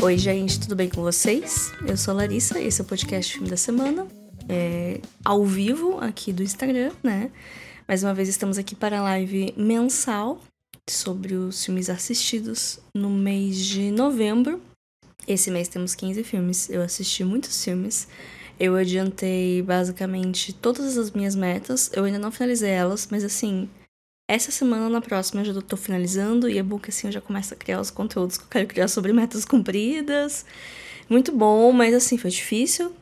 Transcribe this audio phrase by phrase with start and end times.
[0.00, 1.72] Oi, gente, tudo bem com vocês?
[1.86, 4.06] Eu sou a Larissa, esse é o podcast Filme da Semana,
[4.48, 7.32] é, ao vivo aqui do Instagram, né?
[7.86, 10.40] Mais uma vez estamos aqui para a live mensal
[10.88, 14.62] sobre os filmes assistidos no mês de novembro.
[15.26, 18.06] Esse mês temos 15 filmes, eu assisti muitos filmes.
[18.58, 23.68] Eu adiantei basicamente todas as minhas metas, eu ainda não finalizei elas, mas assim,
[24.28, 27.20] essa semana, na próxima, eu já tô finalizando e é bom que assim eu já
[27.20, 30.44] começo a criar os conteúdos que eu quero criar sobre metas cumpridas.
[31.08, 32.92] Muito bom, mas assim, foi difícil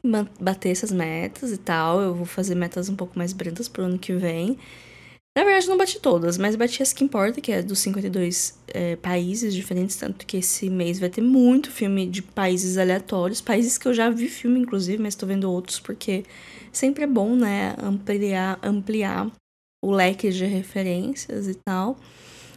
[0.41, 2.01] bater essas metas e tal.
[2.01, 4.57] Eu vou fazer metas um pouco mais brandas pro ano que vem.
[5.37, 8.95] Na verdade, não bati todas, mas bati as que importa, que é dos 52 é,
[8.97, 9.97] países diferentes.
[9.97, 14.09] Tanto que esse mês vai ter muito filme de países aleatórios, países que eu já
[14.09, 16.25] vi filme, inclusive, mas tô vendo outros, porque
[16.73, 19.31] sempre é bom, né, ampliar, ampliar
[19.87, 21.97] o leque de referências e tal.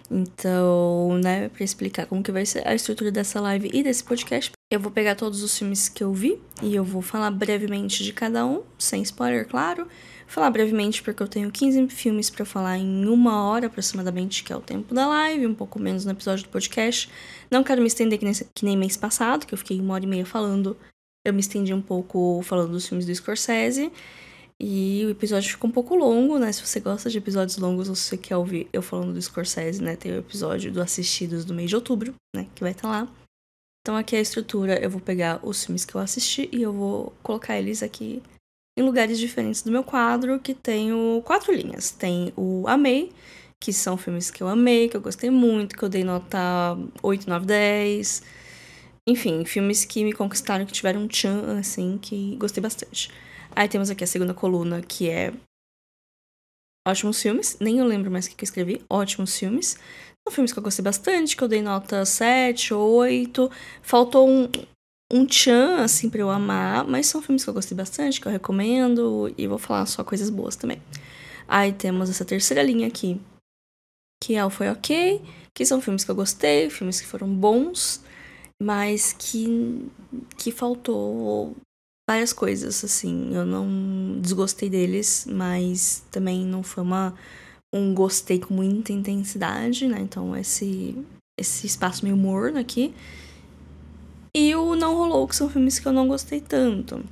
[0.10, 4.52] Então, né, para explicar como que vai ser a estrutura dessa live e desse podcast,
[4.72, 8.12] eu vou pegar todos os filmes que eu vi e eu vou falar brevemente de
[8.12, 9.88] cada um, sem spoiler, claro.
[10.26, 14.56] Falar brevemente porque eu tenho 15 filmes para falar em uma hora aproximadamente, que é
[14.56, 17.10] o tempo da live, um pouco menos no episódio do podcast.
[17.52, 20.04] Não quero me estender que nem, que nem mês passado, que eu fiquei uma hora
[20.04, 20.76] e meia falando.
[21.26, 23.92] Eu me estendi um pouco falando dos filmes do Scorsese.
[24.62, 26.52] E o episódio ficou um pouco longo, né?
[26.52, 29.82] Se você gosta de episódios longos ou se você quer ouvir eu falando do Scorsese,
[29.82, 29.96] né?
[29.96, 32.48] Tem o episódio do Assistidos do mês de outubro, né?
[32.54, 33.08] Que vai estar tá lá.
[33.82, 36.74] Então aqui é a estrutura, eu vou pegar os filmes que eu assisti e eu
[36.74, 38.22] vou colocar eles aqui
[38.78, 41.92] em lugares diferentes do meu quadro, que tenho quatro linhas.
[41.92, 43.12] Tem o Amei,
[43.60, 47.30] que são filmes que eu amei, que eu gostei muito, que eu dei nota 8,
[47.30, 48.24] 9, 10.
[49.08, 53.12] Enfim, filmes que me conquistaram, que tiveram um tchan, assim, que gostei bastante.
[53.60, 55.34] Aí temos aqui a segunda coluna, que é
[56.88, 57.58] ótimos filmes.
[57.60, 58.82] Nem eu lembro mais o que eu escrevi.
[58.90, 59.78] Ótimos filmes.
[60.26, 63.52] São filmes que eu gostei bastante, que eu dei nota 7, 8.
[63.82, 64.50] Faltou um,
[65.12, 66.88] um tchan, assim, pra eu amar.
[66.88, 69.30] Mas são filmes que eu gostei bastante, que eu recomendo.
[69.38, 70.82] E vou falar só coisas boas também.
[71.46, 73.20] Aí temos essa terceira linha aqui,
[74.24, 75.22] que é o Foi Ok.
[75.54, 78.02] Que são filmes que eu gostei, filmes que foram bons.
[78.64, 79.86] Mas que,
[80.38, 81.58] que faltou
[82.10, 83.36] várias coisas, assim.
[83.36, 87.14] Eu não desgostei deles, mas também não foi uma,
[87.72, 90.00] um gostei com muita intensidade, né?
[90.02, 90.98] Então, esse,
[91.40, 92.96] esse espaço meio morno aqui.
[94.36, 97.04] E o Não Rolou, que são filmes que eu não gostei tanto.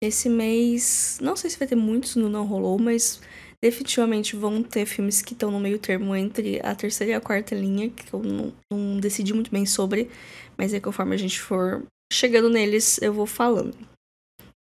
[0.00, 3.20] Esse mês, não sei se vai ter muitos no Não Rolou, mas
[3.60, 7.52] definitivamente vão ter filmes que estão no meio termo entre a terceira e a quarta
[7.52, 10.08] linha, que eu não, não decidi muito bem sobre,
[10.56, 13.95] mas aí conforme a gente for chegando neles, eu vou falando.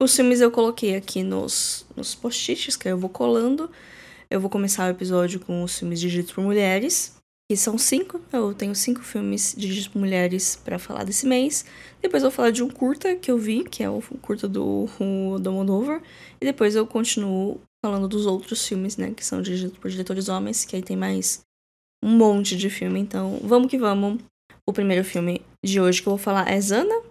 [0.01, 3.71] Os filmes eu coloquei aqui nos, nos post-its, que eu vou colando.
[4.29, 7.15] Eu vou começar o episódio com os filmes dirigidos por mulheres,
[7.49, 8.19] que são cinco.
[8.33, 11.63] Eu tenho cinco filmes dirigidos por mulheres para falar desse mês.
[12.01, 14.87] Depois eu vou falar de um curta que eu vi, que é o curta do,
[15.39, 16.01] do Moldova.
[16.41, 20.65] E depois eu continuo falando dos outros filmes, né, que são dirigidos por diretores homens,
[20.65, 21.39] que aí tem mais
[22.03, 22.99] um monte de filme.
[22.99, 24.21] Então, vamos que vamos.
[24.67, 27.01] O primeiro filme de hoje que eu vou falar é Zana,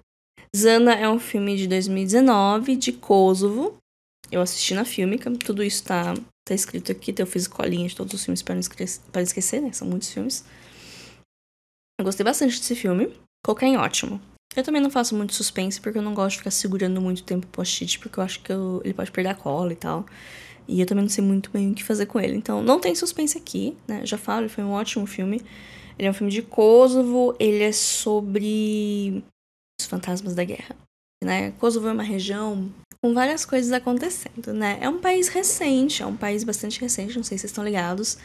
[0.54, 3.76] Zana é um filme de 2019 de Kosovo.
[4.30, 6.14] Eu assisti na Filmica, tudo isso tá,
[6.46, 9.60] tá escrito aqui, eu fiz colinha de todos os filmes para não esquecer, para esquecer,
[9.60, 9.72] né?
[9.72, 10.44] São muitos filmes.
[11.98, 13.12] Eu gostei bastante desse filme.
[13.44, 14.20] Cocaine ótimo.
[14.54, 17.46] Eu também não faço muito suspense porque eu não gosto de ficar segurando muito tempo
[17.46, 20.06] o post-it, porque eu acho que eu, ele pode perder a cola e tal.
[20.68, 22.36] E eu também não sei muito bem o que fazer com ele.
[22.36, 24.06] Então, não tem suspense aqui, né?
[24.06, 25.42] Já falo, ele foi um ótimo filme.
[25.98, 29.24] Ele é um filme de Kosovo, ele é sobre
[29.80, 30.76] os fantasmas da guerra.
[31.22, 31.52] Né?
[31.52, 34.78] Kosovo é uma região com várias coisas acontecendo, né?
[34.80, 38.16] É um país recente, é um país bastante recente, não sei se vocês estão ligados,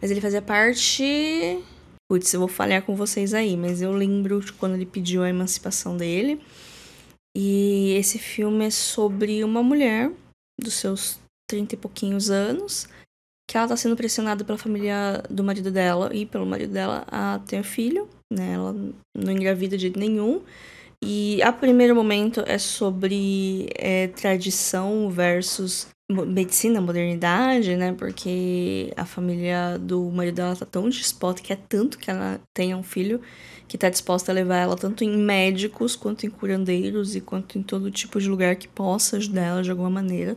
[0.00, 1.62] mas ele fazia parte.
[2.10, 5.28] Putz, eu vou falhar com vocês aí, mas eu lembro de quando ele pediu a
[5.28, 6.40] emancipação dele.
[7.36, 10.10] E esse filme é sobre uma mulher
[10.60, 12.88] dos seus trinta e pouquinhos anos,
[13.48, 17.38] que ela tá sendo pressionada pela família do marido dela e pelo marido dela a
[17.46, 18.54] ter filho, né?
[18.54, 18.72] Ela
[19.16, 20.42] não engravida de nenhum.
[21.08, 27.92] E a primeiro momento é sobre é, tradição versus medicina, modernidade, né?
[27.96, 32.76] Porque a família do marido dela tá tão disposta, que é tanto que ela tenha
[32.76, 33.20] um filho,
[33.68, 37.62] que tá disposta a levar ela tanto em médicos, quanto em curandeiros e quanto em
[37.62, 40.36] todo tipo de lugar que possa ajudar ela de alguma maneira.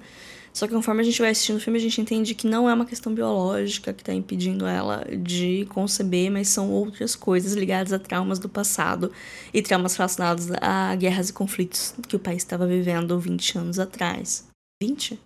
[0.59, 2.73] Só que conforme a gente vai assistindo o filme, a gente entende que não é
[2.73, 7.97] uma questão biológica que está impedindo ela de conceber, mas são outras coisas ligadas a
[7.97, 9.09] traumas do passado
[9.53, 14.49] e traumas relacionados a guerras e conflitos que o país estava vivendo 20 anos atrás.
[14.83, 15.17] 20?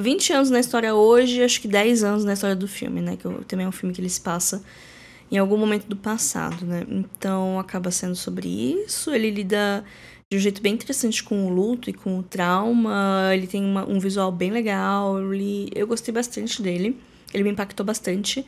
[0.00, 3.18] 20 anos na história hoje, acho que 10 anos na história do filme, né?
[3.18, 4.64] Que também é um filme que ele se passa
[5.30, 6.86] em algum momento do passado, né?
[6.88, 9.10] Então acaba sendo sobre isso.
[9.10, 9.84] Ele lida
[10.30, 13.30] de um jeito bem interessante com o luto e com o trauma.
[13.32, 15.16] Ele tem uma, um visual bem legal.
[15.74, 17.00] Eu gostei bastante dele.
[17.32, 18.44] Ele me impactou bastante.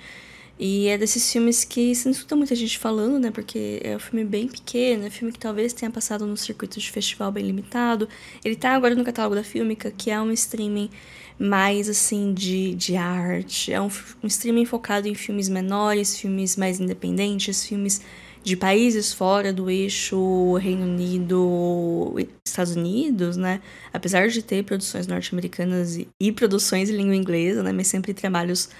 [0.58, 3.30] E é desses filmes que você não escuta muita gente falando, né?
[3.30, 6.78] Porque é um filme bem pequeno, é um filme que talvez tenha passado no circuito
[6.78, 8.06] de festival bem limitado.
[8.44, 10.90] Ele tá agora no catálogo da Filmica, que é um streaming
[11.38, 13.72] mais, assim, de, de arte.
[13.72, 13.88] É um,
[14.22, 18.02] um streaming focado em filmes menores, filmes mais independentes, filmes
[18.42, 22.14] de países fora do eixo Reino Unido,
[22.46, 23.60] Estados Unidos, né?
[23.92, 27.72] Apesar de ter produções norte-americanas e, e, produções em língua inglesa, né?
[27.72, 28.70] Mas sempre trabalhos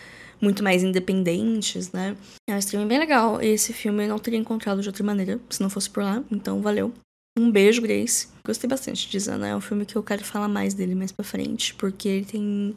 [0.41, 2.17] muito mais independentes, né?
[2.49, 3.41] É um streaming bem legal.
[3.43, 6.63] Esse filme eu não teria encontrado de outra maneira se não fosse por lá, então
[6.63, 6.93] valeu.
[7.39, 8.29] Um beijo, Grace.
[8.45, 9.49] Gostei bastante de Zana.
[9.49, 12.75] É um filme que eu quero falar mais dele mais pra frente, porque ele tem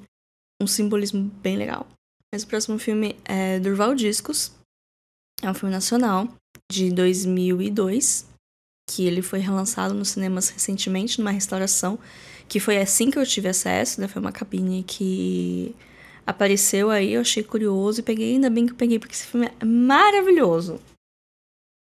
[0.61, 1.87] um simbolismo bem legal.
[2.33, 4.51] Mas o próximo filme é Durval Discos.
[5.41, 6.27] É um filme nacional
[6.73, 8.25] de 2002,
[8.89, 11.99] que ele foi relançado nos cinemas recentemente, numa restauração,
[12.47, 14.07] que foi assim que eu tive acesso, né?
[14.07, 15.75] Foi uma cabine que
[16.25, 19.49] apareceu aí, eu achei curioso e peguei, ainda bem que eu peguei, porque esse filme
[19.59, 20.79] é maravilhoso.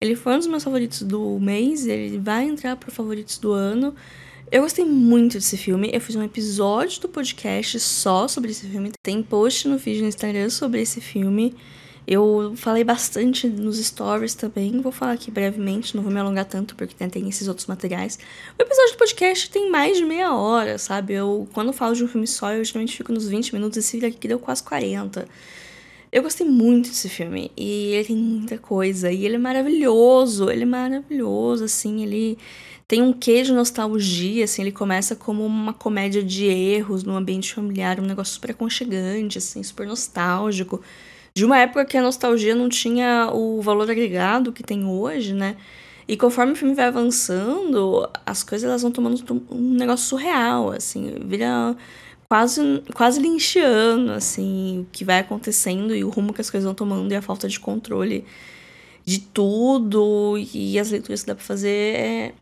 [0.03, 3.95] Ele foi um dos meus favoritos do mês, ele vai entrar para favoritos do ano.
[4.51, 5.91] Eu gostei muito desse filme.
[5.93, 8.91] Eu fiz um episódio do podcast só sobre esse filme.
[9.03, 11.55] Tem post no feed no Instagram sobre esse filme.
[12.11, 16.75] Eu falei bastante nos stories também, vou falar aqui brevemente, não vou me alongar tanto
[16.75, 18.19] porque tem esses outros materiais.
[18.59, 21.15] O episódio do podcast tem mais de meia hora, sabe?
[21.15, 24.27] Eu, quando falo de um filme só, eu geralmente fico nos 20 minutos, esse aqui
[24.27, 25.25] deu quase 40.
[26.11, 30.65] Eu gostei muito desse filme e ele tem muita coisa e ele é maravilhoso, ele
[30.65, 32.37] é maravilhoso, assim, ele
[32.89, 37.55] tem um quê de nostalgia, assim, ele começa como uma comédia de erros no ambiente
[37.55, 40.83] familiar, um negócio super aconchegante, assim, super nostálgico
[41.35, 45.56] de uma época que a nostalgia não tinha o valor agregado que tem hoje, né?
[46.09, 51.15] E conforme o filme vai avançando, as coisas elas vão tomando um negócio surreal, assim,
[51.25, 51.77] vira
[52.29, 56.75] quase quase linchiano, assim, o que vai acontecendo e o rumo que as coisas vão
[56.75, 58.25] tomando e a falta de controle
[59.05, 62.35] de tudo e as leituras que dá para fazer é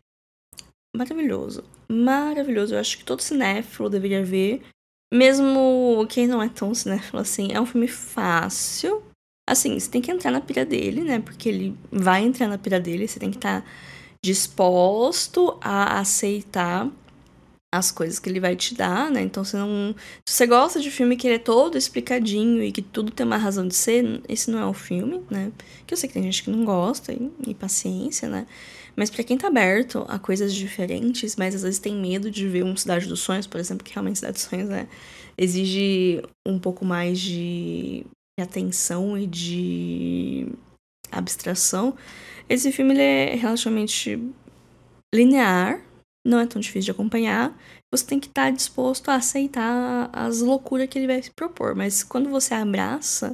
[0.95, 1.63] maravilhoso.
[1.87, 2.75] Maravilhoso.
[2.75, 4.61] Eu acho que todo cinéfilo deveria ver.
[5.11, 9.03] Mesmo quem não é tão cinéfilo assim, é um filme fácil.
[9.47, 11.19] Assim, você tem que entrar na pira dele, né?
[11.19, 13.67] Porque ele vai entrar na pira dele, você tem que estar tá
[14.23, 16.87] disposto a aceitar
[17.71, 19.21] as coisas que ele vai te dar, né?
[19.21, 19.95] Então, você não.
[20.27, 23.37] Se você gosta de filme que ele é todo explicadinho e que tudo tem uma
[23.37, 25.51] razão de ser, esse não é o filme, né?
[25.85, 28.47] Que eu sei que tem gente que não gosta, e, e paciência, né?
[28.99, 32.65] Mas para quem tá aberto a coisas diferentes, mas às vezes tem medo de ver
[32.65, 34.89] um Cidade dos Sonhos, por exemplo, que realmente Cidade dos Sonhos né,
[35.37, 38.05] exige um pouco mais de
[38.37, 40.47] atenção e de
[41.09, 41.95] abstração.
[42.49, 44.21] Esse filme ele é relativamente
[45.15, 45.81] linear,
[46.27, 47.57] não é tão difícil de acompanhar.
[47.93, 51.73] Você tem que estar tá disposto a aceitar as loucuras que ele vai se propor.
[51.73, 53.33] Mas quando você abraça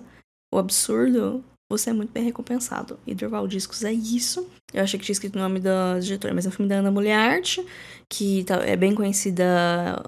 [0.53, 2.99] o absurdo, você é muito bem recompensado.
[3.05, 4.47] E Durval Discos é isso.
[4.73, 6.91] Eu achei que tinha escrito o nome da diretora, mas é um filme da Ana
[6.91, 7.65] Mulherarte,
[8.09, 10.03] que tá, é bem conhecida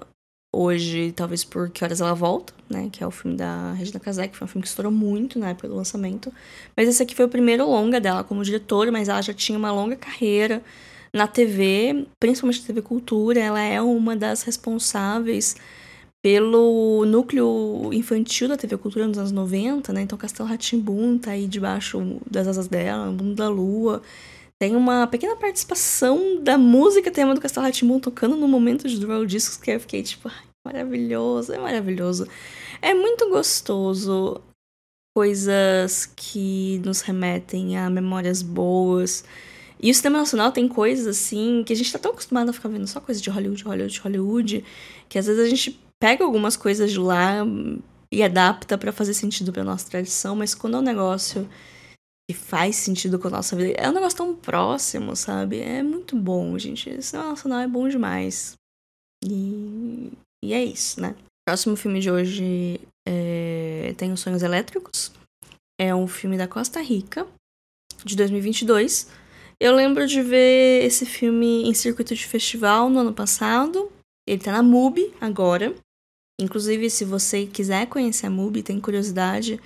[0.54, 2.88] hoje, talvez por Que Horas Ela Volta, né?
[2.90, 5.50] Que é o filme da Regina Casé, que foi um filme que estourou muito na
[5.50, 6.32] época do lançamento.
[6.76, 9.72] Mas esse aqui foi o primeiro longa dela como diretora, mas ela já tinha uma
[9.72, 10.62] longa carreira
[11.12, 13.40] na TV, principalmente na TV Cultura.
[13.40, 15.56] Ela é uma das responsáveis
[16.22, 20.02] pelo núcleo infantil da TV Cultura nos anos 90, né?
[20.02, 24.02] Então Castelo Ratimbun tá aí debaixo das asas dela, Mundo da Lua.
[24.60, 29.24] Tem uma pequena participação da música tema do Castelo Ratimbun tocando no momento de Dual
[29.24, 30.30] Discos que eu fiquei tipo,
[30.66, 32.26] maravilhoso, é maravilhoso.
[32.82, 34.40] É muito gostoso
[35.16, 39.24] coisas que nos remetem a memórias boas.
[39.80, 42.68] E o sistema nacional tem coisas assim que a gente tá tão acostumado a ficar
[42.68, 44.64] vendo só coisa de Hollywood, Hollywood, Hollywood,
[45.08, 47.44] que às vezes a gente pega algumas coisas de lá
[48.12, 51.48] e adapta para fazer sentido pra nossa tradição, mas quando é um negócio
[52.28, 55.60] que faz sentido com a nossa vida, é um negócio tão próximo, sabe?
[55.60, 56.90] É muito bom, gente.
[56.90, 58.54] Esse nacional é bom demais.
[59.24, 60.12] E,
[60.44, 61.14] e é isso, né?
[61.18, 63.94] O próximo filme de hoje é...
[63.96, 65.10] tem os Sonhos Elétricos.
[65.80, 67.26] É um filme da Costa Rica,
[68.04, 69.08] de 2022.
[69.60, 73.90] Eu lembro de ver esse filme em circuito de festival no ano passado.
[74.28, 75.74] Ele tá na MUBI agora.
[76.40, 79.60] Inclusive, se você quiser conhecer a MUBI, tem curiosidade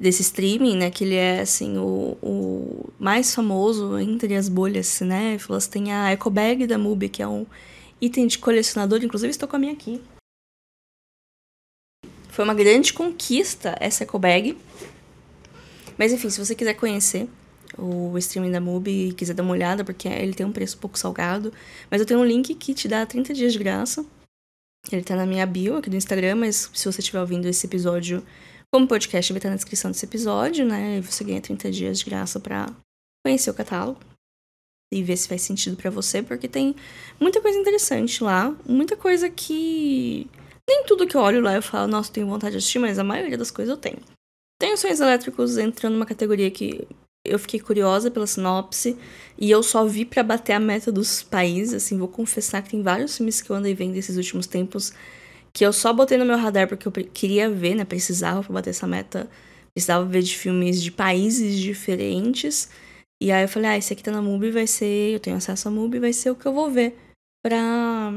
[0.00, 0.90] desse streaming, né?
[0.90, 5.66] Que ele é, assim, o, o mais famoso entre as bolhas cinéfilas.
[5.66, 7.44] Tem a Eco Bag da MUBI, que é um
[8.00, 9.04] item de colecionador.
[9.04, 10.00] Inclusive, estou com a minha aqui.
[12.30, 14.56] Foi uma grande conquista essa Eco Bag.
[15.98, 17.28] Mas enfim, se você quiser conhecer
[17.76, 20.98] o streaming da MUBI e quiser dar uma olhada, porque ele tem um preço pouco
[20.98, 21.52] salgado.
[21.90, 24.04] Mas eu tenho um link que te dá 30 dias de graça.
[24.90, 28.24] Ele tá na minha bio aqui do Instagram, mas se você estiver ouvindo esse episódio
[28.72, 30.98] como podcast, vai estar na descrição desse episódio, né?
[30.98, 32.70] E você ganha 30 dias de graça para
[33.24, 33.98] conhecer o catálogo
[34.92, 36.74] e ver se faz sentido para você, porque tem
[37.20, 40.30] muita coisa interessante lá, muita coisa que
[40.68, 43.04] nem tudo que eu olho lá eu falo, nossa, tenho vontade de assistir, mas a
[43.04, 43.98] maioria das coisas eu tenho.
[44.58, 46.86] Tem sonhos elétricos entrando numa categoria que
[47.28, 48.96] eu fiquei curiosa pela sinopse
[49.38, 52.82] e eu só vi para bater a meta dos países, assim, vou confessar que tem
[52.82, 54.92] vários filmes que eu andei vendo esses últimos tempos
[55.52, 58.70] que eu só botei no meu radar porque eu queria ver, né, precisava pra bater
[58.70, 59.28] essa meta,
[59.74, 62.68] precisava ver de filmes de países diferentes.
[63.22, 65.68] E aí eu falei, ah, esse aqui tá na MUBI, vai ser, eu tenho acesso
[65.68, 66.94] à MUBI, vai ser o que eu vou ver
[67.42, 68.12] pra,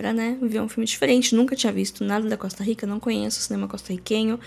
[0.00, 1.34] pra, né, ver um filme diferente.
[1.34, 4.38] Nunca tinha visto nada da Costa Rica, não conheço o cinema costarriquenho.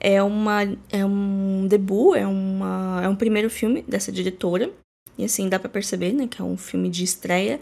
[0.00, 4.70] É, uma, é um debut, é, uma, é um primeiro filme dessa diretora.
[5.16, 7.60] E assim, dá para perceber, né, que é um filme de estreia.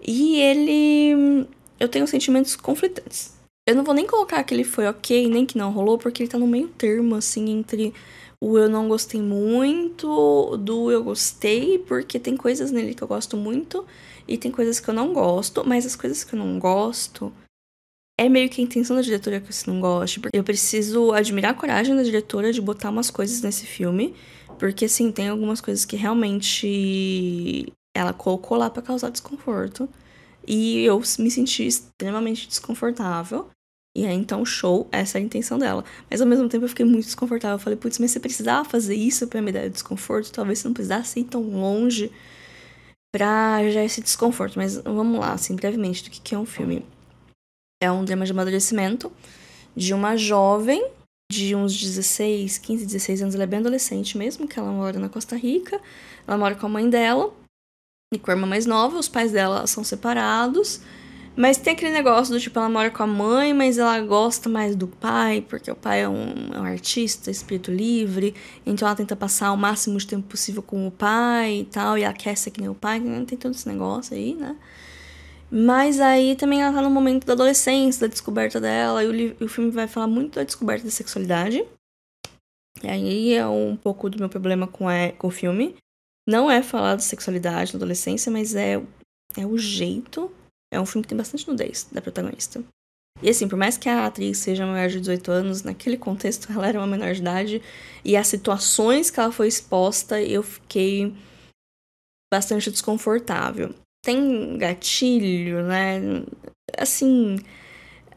[0.00, 1.46] E ele.
[1.78, 3.34] Eu tenho sentimentos conflitantes.
[3.68, 6.30] Eu não vou nem colocar que ele foi ok, nem que não rolou, porque ele
[6.30, 7.92] tá no meio termo, assim, entre
[8.40, 13.36] o eu não gostei muito, do eu gostei, porque tem coisas nele que eu gosto
[13.36, 13.84] muito
[14.28, 17.32] e tem coisas que eu não gosto, mas as coisas que eu não gosto
[18.18, 20.20] é meio que a intenção da diretora que você não goste.
[20.20, 24.14] Porque eu preciso admirar a coragem da diretora de botar umas coisas nesse filme.
[24.58, 29.88] Porque, assim, tem algumas coisas que realmente ela colocou lá para causar desconforto.
[30.46, 33.50] E eu me senti extremamente desconfortável.
[33.94, 35.84] E aí, então, show, essa é a intenção dela.
[36.10, 37.56] Mas ao mesmo tempo eu fiquei muito desconfortável.
[37.56, 40.32] Eu falei, putz, mas você precisava fazer isso pra me dar desconforto?
[40.32, 42.10] Talvez você não precisasse ir tão longe
[43.12, 44.56] pra já esse desconforto.
[44.56, 46.84] Mas vamos lá, assim, brevemente, do que, que é um filme.
[47.82, 49.12] É um drama de amadurecimento
[49.76, 50.90] de uma jovem
[51.30, 55.08] de uns 16, 15, 16 anos, ela é bem adolescente mesmo, que ela mora na
[55.08, 55.80] Costa Rica.
[56.26, 57.32] Ela mora com a mãe dela
[58.14, 60.80] e com a irmã mais nova, os pais dela são separados.
[61.36, 64.74] Mas tem aquele negócio do tipo, ela mora com a mãe, mas ela gosta mais
[64.74, 69.14] do pai, porque o pai é um, é um artista, espírito livre, então ela tenta
[69.14, 72.70] passar o máximo de tempo possível com o pai e tal, e ser que nem
[72.70, 74.56] o pai, tem todo esse negócio aí, né?
[75.50, 79.48] Mas aí também ela tá no momento da adolescência, da descoberta dela, e o, o
[79.48, 81.64] filme vai falar muito da descoberta da sexualidade.
[82.82, 85.76] E aí é um pouco do meu problema com, é, com o filme.
[86.28, 88.82] Não é falar de sexualidade na adolescência, mas é,
[89.36, 90.30] é o jeito.
[90.72, 92.62] É um filme que tem bastante nudez da protagonista.
[93.22, 96.66] E assim, por mais que a atriz seja maior de 18 anos, naquele contexto ela
[96.66, 97.62] era uma menor de idade.
[98.04, 101.14] E as situações que ela foi exposta, eu fiquei
[102.30, 103.72] bastante desconfortável
[104.02, 106.24] tem gatilho, né?
[106.78, 107.38] Assim,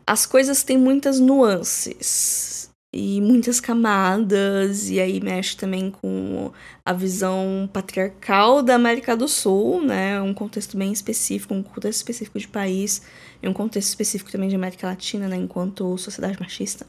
[0.06, 6.52] as coisas têm muitas nuances e muitas camadas, e aí mexe também com
[6.84, 10.20] a visão patriarcal da América do Sul, né?
[10.22, 13.04] Um contexto bem específico, um contexto específico de país,
[13.42, 15.36] e um contexto específico também de América Latina, né?
[15.36, 16.86] Enquanto sociedade machista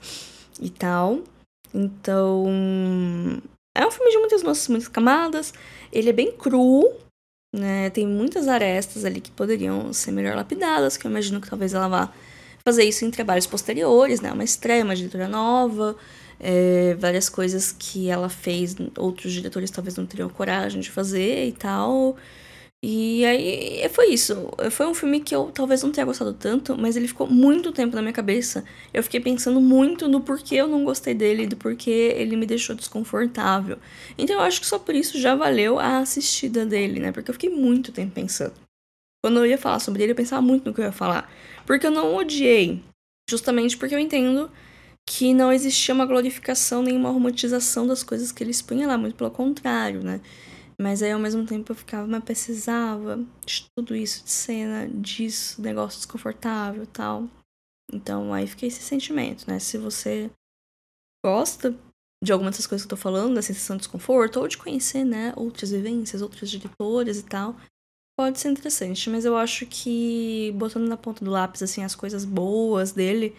[0.61, 1.21] e tal.
[1.75, 2.47] Então.
[3.77, 5.55] É um filme de muitas nuances, muitas camadas.
[5.93, 6.91] Ele é bem cru,
[7.53, 7.91] né?
[7.91, 11.89] Tem muitas arestas ali que poderiam ser melhor lapidadas, que eu imagino que talvez ela
[11.89, 12.13] vá
[12.65, 14.33] fazer isso em trabalhos posteriores, né?
[14.33, 15.97] Uma estreia, uma diretora nova,
[16.39, 21.53] é, várias coisas que ela fez, outros diretores talvez não teriam coragem de fazer e
[21.53, 22.17] tal.
[22.83, 24.51] E aí foi isso.
[24.71, 27.95] Foi um filme que eu talvez não tenha gostado tanto, mas ele ficou muito tempo
[27.95, 28.65] na minha cabeça.
[28.93, 32.75] Eu fiquei pensando muito no porquê eu não gostei dele, do porquê ele me deixou
[32.75, 33.79] desconfortável.
[34.17, 37.13] Então eu acho que só por isso já valeu a assistida dele, né?
[37.13, 38.55] Porque eu fiquei muito tempo pensando.
[39.23, 41.31] Quando eu ia falar sobre ele, eu pensava muito no que eu ia falar.
[41.67, 42.83] Porque eu não odiei.
[43.29, 44.51] Justamente porque eu entendo
[45.07, 49.17] que não existia uma glorificação nem uma romantização das coisas que ele expunha lá, muito
[49.17, 50.21] pelo contrário, né?
[50.81, 55.61] Mas aí ao mesmo tempo eu ficava, mas precisava de tudo isso, de cena, disso,
[55.61, 57.29] negócio desconfortável tal.
[57.93, 59.59] Então aí fiquei esse sentimento, né?
[59.59, 60.31] Se você
[61.25, 61.77] gosta
[62.25, 65.05] de alguma dessas coisas que eu tô falando, da sensação de desconforto, ou de conhecer,
[65.05, 67.57] né, outras vivências, outras diretoras e tal,
[68.19, 69.09] pode ser interessante.
[69.11, 73.35] Mas eu acho que, botando na ponta do lápis, assim, as coisas boas dele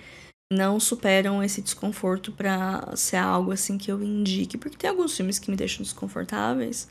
[0.51, 4.57] não superam esse desconforto pra ser algo, assim, que eu indique.
[4.57, 6.87] Porque tem alguns filmes que me deixam desconfortáveis,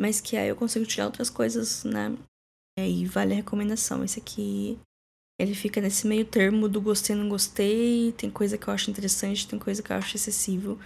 [0.00, 2.16] mas que aí eu consigo tirar outras coisas, né?
[2.78, 4.04] E aí vale a recomendação.
[4.04, 4.78] Esse aqui,
[5.38, 9.48] ele fica nesse meio termo do gostei não gostei, tem coisa que eu acho interessante,
[9.48, 10.78] tem coisa que eu acho excessivo.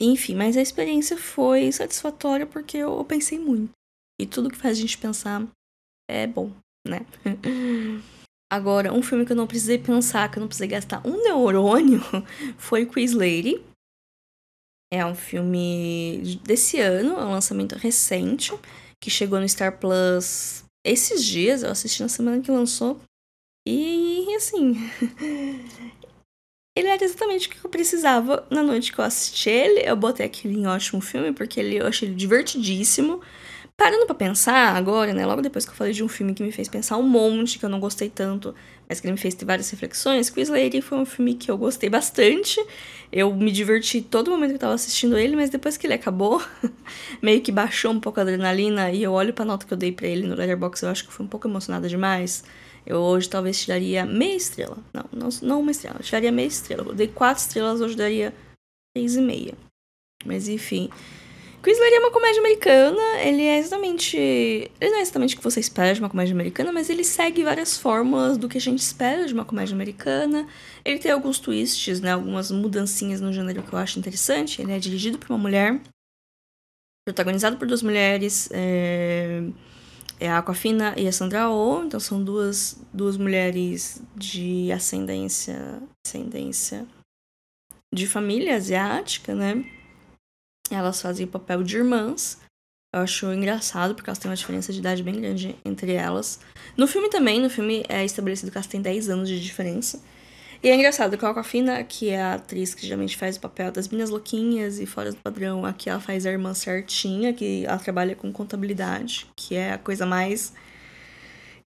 [0.00, 3.72] Enfim, mas a experiência foi satisfatória porque eu pensei muito.
[4.20, 5.46] E tudo que faz a gente pensar
[6.08, 6.52] é bom,
[6.86, 7.00] né?
[8.50, 12.00] Agora, um filme que eu não precisei pensar, que eu não precisei gastar um neurônio,
[12.56, 13.62] foi Quiz Lady.
[14.92, 18.52] É um filme desse ano, é um lançamento recente,
[19.00, 22.98] que chegou no Star Plus esses dias, eu assisti na semana que lançou.
[23.66, 24.74] E assim.
[26.74, 29.80] ele era exatamente o que eu precisava na noite que eu assisti ele.
[29.80, 33.20] Eu botei aquele em ótimo filme, porque ele, eu achei ele divertidíssimo.
[33.76, 35.26] Parando pra pensar agora, né?
[35.26, 37.64] Logo depois que eu falei de um filme que me fez pensar um monte, que
[37.64, 38.54] eu não gostei tanto,
[38.88, 41.58] mas que ele me fez ter várias reflexões, Quiz Lady foi um filme que eu
[41.58, 42.58] gostei bastante.
[43.12, 46.42] Eu me diverti todo momento que eu tava assistindo ele, mas depois que ele acabou,
[47.20, 49.92] meio que baixou um pouco a adrenalina e eu olho pra nota que eu dei
[49.92, 52.44] para ele no Letterboxd, eu acho que eu fui um pouco emocionada demais.
[52.86, 54.78] Eu hoje talvez tiraria meia estrela.
[54.94, 56.84] Não, não, não uma estrela, eu tiraria meia estrela.
[56.84, 58.34] Eu dei quatro estrelas, hoje daria
[58.94, 59.54] três e meia.
[60.24, 60.88] Mas enfim.
[61.68, 64.16] Quizler é uma comédia americana, ele é exatamente.
[64.16, 67.44] Ele não é exatamente o que você espera de uma comédia americana, mas ele segue
[67.44, 70.48] várias fórmulas do que a gente espera de uma comédia americana.
[70.82, 72.12] Ele tem alguns twists, né?
[72.12, 74.62] Algumas mudancinhas no gênero que eu acho interessante.
[74.62, 75.78] Ele é dirigido por uma mulher,
[77.06, 78.48] protagonizado por duas mulheres.
[78.50, 79.42] É,
[80.18, 86.86] é a Aquafina e a Sandra Oh, então são duas, duas mulheres de ascendência, ascendência
[87.94, 89.77] de família asiática, né?
[90.70, 92.38] Elas fazem o papel de irmãs.
[92.94, 96.40] Eu acho engraçado, porque elas têm uma diferença de idade bem grande entre elas.
[96.76, 100.00] No filme também, no filme é estabelecido que elas têm 10 anos de diferença.
[100.62, 103.70] E é engraçado que a Aquafina, que é a atriz que geralmente faz o papel
[103.70, 107.78] das minhas louquinhas e fora do padrão, aqui ela faz a irmã certinha, que ela
[107.78, 110.52] trabalha com contabilidade, que é a coisa mais.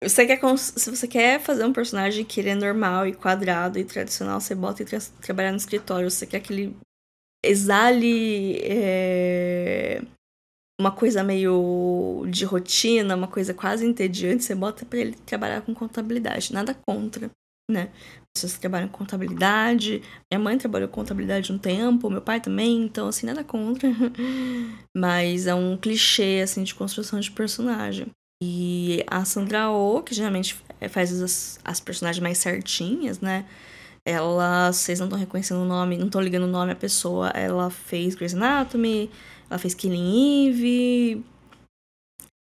[0.03, 3.85] Você quer, se você quer fazer um personagem que ele é normal e quadrado e
[3.85, 6.11] tradicional, você bota e tra trabalhar no escritório.
[6.11, 6.77] Você quer que ele
[7.45, 10.03] exale é,
[10.81, 15.75] uma coisa meio de rotina, uma coisa quase entediante, você bota para ele trabalhar com
[15.75, 16.53] contabilidade.
[16.53, 17.31] Nada contra,
[17.71, 17.91] né?
[18.35, 20.03] Pessoas que trabalham com contabilidade.
[20.33, 23.89] Minha mãe trabalhou com contabilidade um tempo, meu pai também, então assim, nada contra.
[24.97, 28.07] Mas é um clichê assim de construção de personagem.
[28.43, 33.45] E a Sandra Oh, que geralmente faz as, as personagens mais certinhas, né?
[34.05, 37.29] Ela, vocês não estão reconhecendo o nome, não estão ligando o nome à pessoa.
[37.31, 39.11] Ela fez Grey's Anatomy,
[39.49, 41.25] ela fez Killing Eve,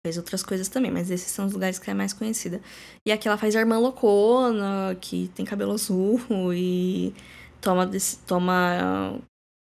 [0.05, 2.61] fez outras coisas também, mas esses são os lugares que ela é mais conhecida.
[3.05, 6.21] E aqui ela faz a irmã loucona, que tem cabelo azul
[6.53, 7.13] e
[7.59, 7.89] toma,
[8.25, 9.19] toma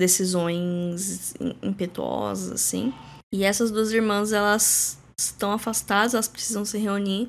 [0.01, 2.93] decisões impetuosas, assim.
[3.33, 7.29] E essas duas irmãs, elas estão afastadas, elas precisam se reunir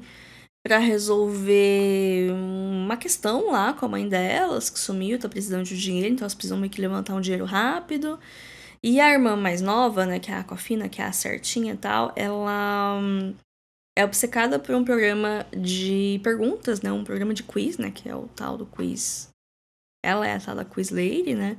[0.63, 6.13] para resolver uma questão lá com a mãe delas, que sumiu, tá precisando de dinheiro,
[6.13, 8.19] então elas precisam meio que levantar um dinheiro rápido.
[8.83, 11.77] E a irmã mais nova, né, que é a Aquafina, que é a certinha e
[11.77, 13.35] tal, ela hum,
[13.97, 18.15] é obcecada por um programa de perguntas, né, um programa de quiz, né, que é
[18.15, 19.29] o tal do quiz.
[20.03, 21.57] Ela é a tal da Quiz Lady, né?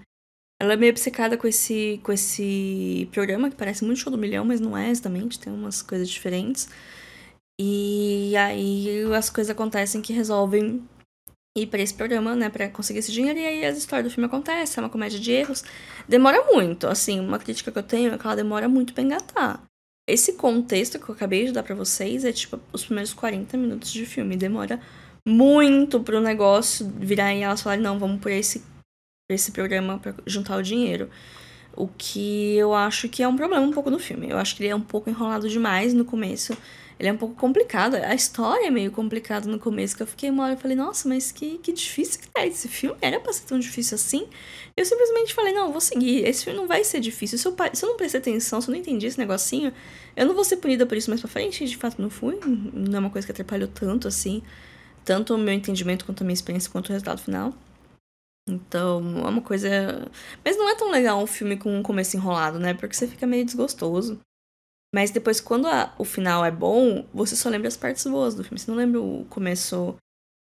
[0.60, 4.44] Ela é meio obcecada com esse, com esse programa que parece muito show do milhão,
[4.44, 6.68] mas não é exatamente, tem umas coisas diferentes.
[7.60, 10.82] E aí as coisas acontecem que resolvem
[11.56, 14.26] ir para esse programa, né, para conseguir esse dinheiro, e aí as histórias do filme
[14.26, 15.62] acontecem, é uma comédia de erros.
[16.08, 19.62] Demora muito, assim, uma crítica que eu tenho é que ela demora muito pra engatar.
[20.08, 23.92] Esse contexto que eu acabei de dar para vocês é tipo os primeiros 40 minutos
[23.92, 24.80] de filme, demora
[25.28, 30.14] muito pro negócio virar e elas falarem, não, vamos por esse, por esse programa para
[30.26, 31.08] juntar o dinheiro.
[31.76, 34.28] O que eu acho que é um problema um pouco no filme.
[34.28, 36.56] Eu acho que ele é um pouco enrolado demais no começo
[36.98, 37.94] ele é um pouco complicado.
[37.94, 41.09] A história é meio complicada no começo, que eu fiquei uma hora e falei, nossa,
[41.09, 42.96] mas que, que difícil que é esse filme.
[43.00, 44.28] Era pra ser tão difícil assim?
[44.76, 46.24] Eu simplesmente falei, não, vou seguir.
[46.26, 47.38] Esse filme não vai ser difícil.
[47.38, 49.72] Se eu, se eu não prestei atenção, se eu não entendi esse negocinho,
[50.16, 51.64] eu não vou ser punida por isso mais pra frente.
[51.64, 52.38] De fato, não fui.
[52.46, 54.42] Não é uma coisa que atrapalhou tanto assim.
[55.05, 57.52] Tanto o meu entendimento, quanto a minha experiência, quanto o resultado final.
[58.48, 59.68] Então, é uma coisa.
[60.44, 62.74] Mas não é tão legal um filme com um começo enrolado, né?
[62.74, 64.20] Porque você fica meio desgostoso.
[64.94, 68.44] Mas depois, quando a, o final é bom, você só lembra as partes boas do
[68.44, 68.59] filme.
[68.59, 69.96] Você não lembra o começo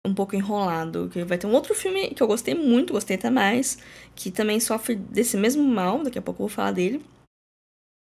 [0.07, 1.09] um pouco enrolado.
[1.09, 3.77] Que vai ter um outro filme que eu gostei muito, gostei até mais,
[4.15, 7.03] que também sofre desse mesmo mal, daqui a pouco eu vou falar dele.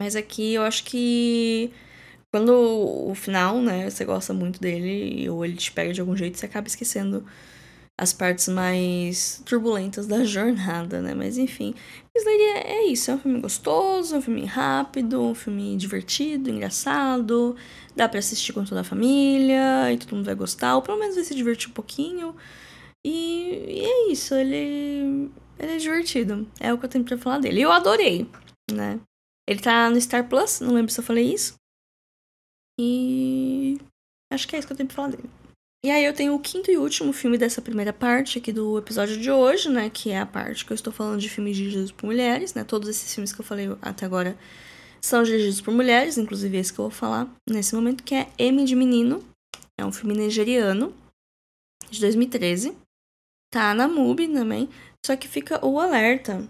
[0.02, 1.72] Mas aqui eu acho que
[2.34, 6.38] quando o final, né, você gosta muito dele, ou ele te pega de algum jeito,
[6.38, 7.26] você acaba esquecendo
[8.00, 11.14] as partes mais turbulentas da jornada, né?
[11.14, 11.76] Mas enfim,
[12.16, 16.50] Slade é, é isso, é um filme gostoso, é um filme rápido, um filme divertido,
[16.50, 17.56] engraçado,
[17.96, 21.16] dá para assistir com toda a família e todo mundo vai gostar, ou pelo menos
[21.16, 22.36] vai se divertir um pouquinho.
[23.06, 25.30] E, e é isso, ele,
[25.60, 27.62] ele é divertido, é o que eu tenho pra falar dele.
[27.62, 28.28] Eu adorei,
[28.72, 29.00] né?
[29.48, 31.56] Ele tá no Star Plus, não lembro se eu falei isso.
[32.80, 33.78] E
[34.32, 35.30] acho que é isso que eu tenho pra falar dele.
[35.86, 39.20] E aí eu tenho o quinto e último filme dessa primeira parte aqui do episódio
[39.20, 39.90] de hoje, né?
[39.90, 42.64] Que é a parte que eu estou falando de filmes dirigidos por mulheres, né?
[42.64, 44.38] Todos esses filmes que eu falei até agora
[45.02, 48.64] são dirigidos por mulheres, inclusive esse que eu vou falar nesse momento, que é M
[48.64, 49.22] de Menino.
[49.78, 50.96] É um filme nigeriano
[51.92, 52.78] de 2013.
[53.52, 54.70] Tá na MUBI também,
[55.06, 56.48] só que fica o alerta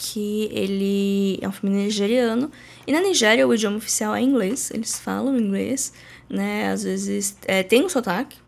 [0.00, 2.50] que ele é um filme nigeriano.
[2.86, 5.92] E na Nigéria o idioma oficial é inglês, eles falam inglês,
[6.28, 6.70] né?
[6.70, 8.38] Às vezes é, tem o sotaque,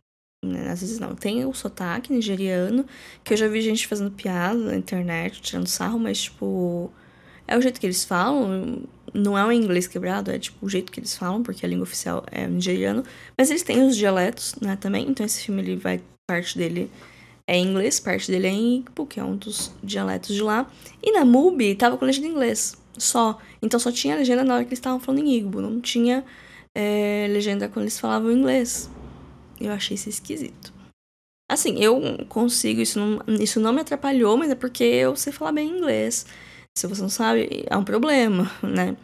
[0.45, 0.71] né?
[0.71, 2.85] às vezes não, tem o sotaque nigeriano,
[3.25, 6.93] que eu já vi gente fazendo piada na internet, tirando sarro, mas tipo.
[7.49, 10.93] É o jeito que eles falam, não é um inglês quebrado, é tipo o jeito
[10.93, 13.03] que eles falam, porque a língua oficial é nigeriano.
[13.37, 15.09] Mas eles têm os dialetos, né, também.
[15.09, 16.01] Então esse filme ele vai.
[16.29, 16.89] Parte dele
[17.51, 20.71] é inglês, parte dele é em Igbo, que é um dos dialetos de lá.
[21.03, 23.41] E na MUBI tava com legenda em inglês, só.
[23.61, 26.25] Então só tinha legenda na hora que eles estavam falando em Igbo, não tinha
[26.75, 28.91] é, legenda quando eles falavam inglês.
[29.61, 30.73] Eu achei isso esquisito.
[31.51, 35.53] Assim, eu consigo, isso não, isso não me atrapalhou, mas é porque eu sei falar
[35.53, 36.25] bem inglês.
[36.77, 38.97] Se você não sabe, é um problema, né?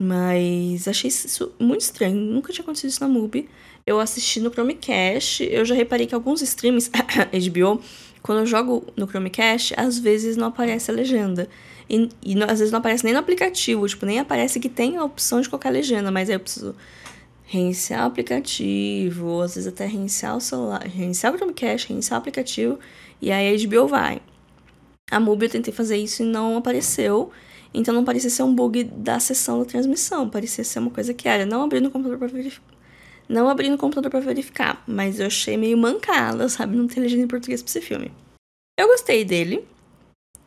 [0.00, 2.16] Mas achei isso muito estranho.
[2.16, 3.48] Nunca tinha acontecido isso na MUBI
[3.86, 5.44] eu assisti no Chromecast.
[5.48, 7.80] Eu já reparei que alguns streams HBO,
[8.20, 11.48] quando eu jogo no Chromecast, às vezes não aparece a legenda.
[11.88, 15.04] E, e às vezes não aparece nem no aplicativo, tipo, nem aparece que tem a
[15.04, 16.74] opção de colocar legenda, mas aí eu preciso
[17.46, 22.78] reiniciar o aplicativo, às vezes até reiniciar o celular, reiniciar o Chromecast, reiniciar o aplicativo,
[23.22, 24.20] e aí a HBO vai.
[25.10, 27.30] A MUBI eu tentei fazer isso e não apareceu.
[27.72, 31.28] Então não parecia ser um bug da sessão da transmissão, parecia ser uma coisa que
[31.28, 32.76] era não abrir no computador para verificar
[33.28, 36.76] não abri no computador para verificar, mas eu achei meio mancada, sabe?
[36.76, 38.12] Não ter legenda em português pra esse filme.
[38.78, 39.66] Eu gostei dele.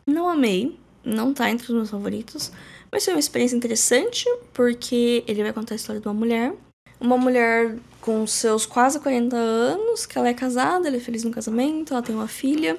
[0.06, 0.78] Não amei.
[1.04, 2.52] Não tá entre os meus favoritos.
[2.92, 6.54] Mas foi uma experiência interessante, porque ele vai contar a história de uma mulher.
[7.00, 11.32] Uma mulher com seus quase 40 anos, que ela é casada, ela é feliz no
[11.32, 12.78] casamento, ela tem uma filha.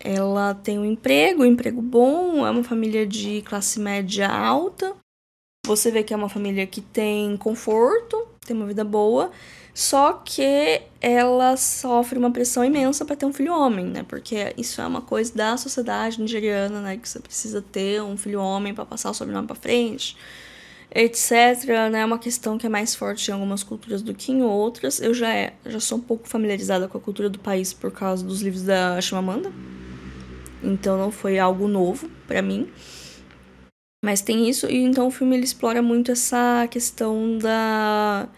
[0.00, 4.96] Ela tem um emprego, um emprego bom, é uma família de classe média alta.
[5.64, 9.30] Você vê que é uma família que tem conforto, tem uma vida boa,
[9.72, 14.02] só que ela sofre uma pressão imensa para ter um filho homem, né?
[14.02, 16.96] Porque isso é uma coisa da sociedade nigeriana, né?
[16.96, 20.16] Que você precisa ter um filho homem para passar o sobrenome para frente,
[20.94, 21.90] etc.
[21.90, 22.00] Né?
[22.00, 25.00] É uma questão que é mais forte em algumas culturas do que em outras.
[25.00, 28.24] Eu já, é, já sou um pouco familiarizada com a cultura do país por causa
[28.24, 29.52] dos livros da Chimamanda.
[30.62, 32.70] Então não foi algo novo para mim.
[34.04, 38.28] Mas tem isso, e então o filme ele explora muito essa questão da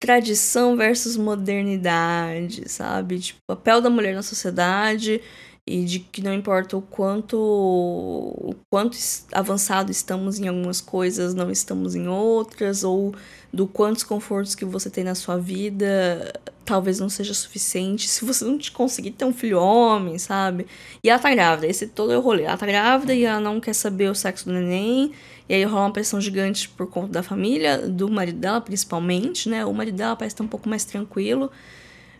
[0.00, 3.18] tradição versus modernidade, sabe?
[3.18, 5.20] Tipo, o papel da mulher na sociedade
[5.66, 8.96] e de que não importa o quanto o quanto
[9.32, 13.14] avançado estamos em algumas coisas, não estamos em outras, ou
[13.52, 16.32] do quantos confortos que você tem na sua vida
[16.66, 20.66] talvez não seja suficiente se você não conseguir ter um filho homem, sabe?
[21.02, 22.42] E ela tá grávida, esse todo é o rolê.
[22.42, 25.12] Ela tá grávida e ela não quer saber o sexo do neném,
[25.48, 29.64] e aí rola uma pressão gigante por conta da família, do marido dela principalmente, né?
[29.64, 31.50] O marido dela parece estar um pouco mais tranquilo,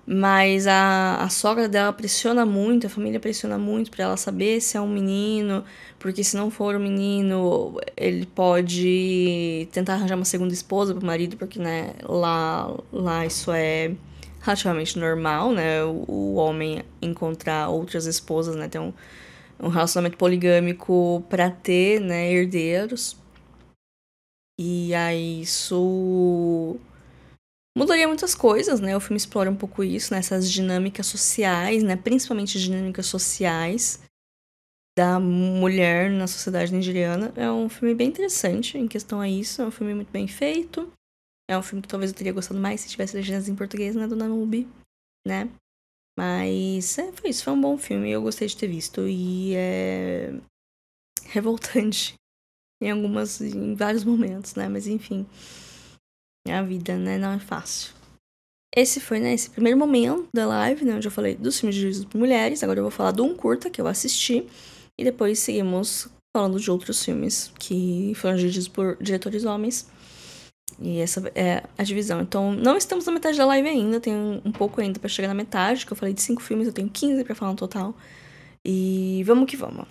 [0.07, 4.77] mas a, a sogra dela pressiona muito, a família pressiona muito para ela saber se
[4.77, 5.65] é um menino,
[5.99, 11.37] porque se não for um menino, ele pode tentar arranjar uma segunda esposa pro marido,
[11.37, 13.93] porque né, lá, lá isso é
[14.41, 15.83] relativamente normal, né?
[15.85, 18.69] O, o homem encontrar outras esposas, né?
[18.69, 18.93] Ter um,
[19.61, 23.17] um relacionamento poligâmico para ter, né, herdeiros.
[24.59, 26.79] E aí isso
[27.77, 28.97] mudaria muitas coisas, né?
[28.97, 30.19] O filme explora um pouco isso, né?
[30.19, 31.95] Essas dinâmicas sociais, né?
[31.95, 34.01] Principalmente dinâmicas sociais
[34.97, 37.33] da mulher na sociedade nigeriana.
[37.37, 39.61] É um filme bem interessante em questão a isso.
[39.61, 40.91] É um filme muito bem feito.
[41.49, 44.09] É um filme que talvez eu teria gostado mais se tivesse legendas em português, né,
[44.09, 44.67] do Nanubi,
[45.25, 45.49] né?
[46.19, 50.33] Mas é, foi isso, foi um bom filme, eu gostei de ter visto e é
[51.27, 52.15] revoltante
[52.83, 54.67] em algumas, em vários momentos, né?
[54.69, 55.27] Mas enfim,
[56.53, 57.95] a vida, né, não é fácil.
[58.75, 62.05] Esse foi, né, esse primeiro momento da live, né, onde eu falei dos filmes dirigidos
[62.05, 62.63] por mulheres.
[62.63, 64.47] Agora eu vou falar do Um Curta, que eu assisti.
[64.99, 69.89] E depois seguimos falando de outros filmes que foram dirigidos por diretores homens.
[70.79, 72.21] E essa é a divisão.
[72.21, 75.35] Então, não estamos na metade da live ainda, tem um pouco ainda para chegar na
[75.35, 77.95] metade, que eu falei de cinco filmes, eu tenho 15 para falar no total.
[78.65, 79.87] E vamos que vamos.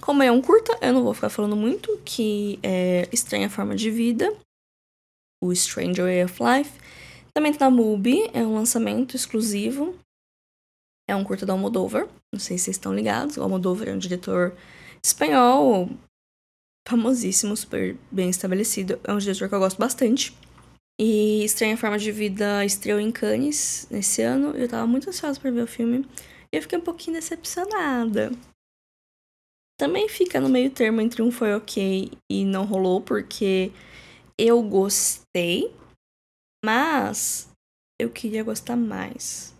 [0.00, 3.90] Como é um curta, eu não vou ficar falando muito, que é Estranha Forma de
[3.90, 4.32] Vida,
[5.46, 6.72] o Stranger Way of Life.
[7.34, 9.94] Também tá na MUBI, é um lançamento exclusivo.
[11.08, 13.36] É um curta da Almodóvar, não sei se vocês estão ligados.
[13.36, 14.56] O Almodóvar é um diretor
[15.04, 15.88] espanhol,
[16.88, 18.98] famosíssimo, super bem estabelecido.
[19.04, 20.36] É um diretor que eu gosto bastante.
[20.98, 24.56] E Estranha Forma de Vida estreou em Cannes nesse ano.
[24.56, 26.06] Eu tava muito ansiosa para ver o filme.
[26.52, 28.32] E eu fiquei um pouquinho decepcionada.
[29.78, 33.70] Também fica no meio termo entre um foi ok e não rolou, porque
[34.38, 35.74] eu gostei,
[36.64, 37.48] mas
[38.00, 39.54] eu queria gostar mais.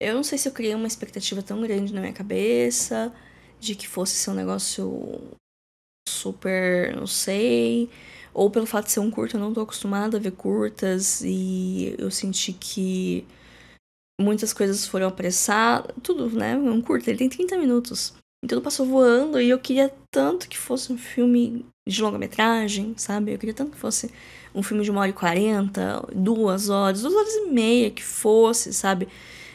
[0.00, 3.14] Eu não sei se eu criei uma expectativa tão grande na minha cabeça,
[3.60, 5.20] de que fosse ser um negócio
[6.08, 7.88] super, não sei,
[8.34, 11.94] ou pelo fato de ser um curto, eu não tô acostumada a ver curtas e
[11.98, 13.26] eu senti que
[14.20, 16.56] muitas coisas foram apressadas, tudo, né?
[16.56, 18.14] Um curto, ele tem 30 minutos.
[18.44, 23.32] Então passou voando e eu queria tanto que fosse um filme de longa-metragem, sabe?
[23.32, 24.10] Eu queria tanto que fosse
[24.54, 28.72] um filme de uma hora e quarenta, duas horas, duas horas e meia que fosse,
[28.72, 29.08] sabe?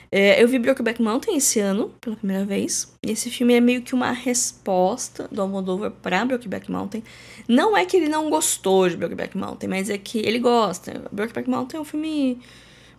[0.09, 2.93] É, eu vi Brokeback Mountain esse ano, pela primeira vez.
[3.05, 7.03] E esse filme é meio que uma resposta do Almodóvar pra Brokeback Mountain.
[7.47, 11.03] Não é que ele não gostou de Brokeback Mountain, mas é que ele gosta.
[11.11, 12.39] Brokeback Mountain é um filme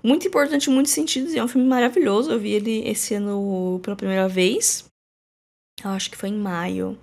[0.02, 2.30] muito importante em muitos sentidos e é um filme maravilhoso.
[2.30, 4.87] Eu vi ele esse ano pela primeira vez.
[5.84, 6.98] Eu acho que foi em maio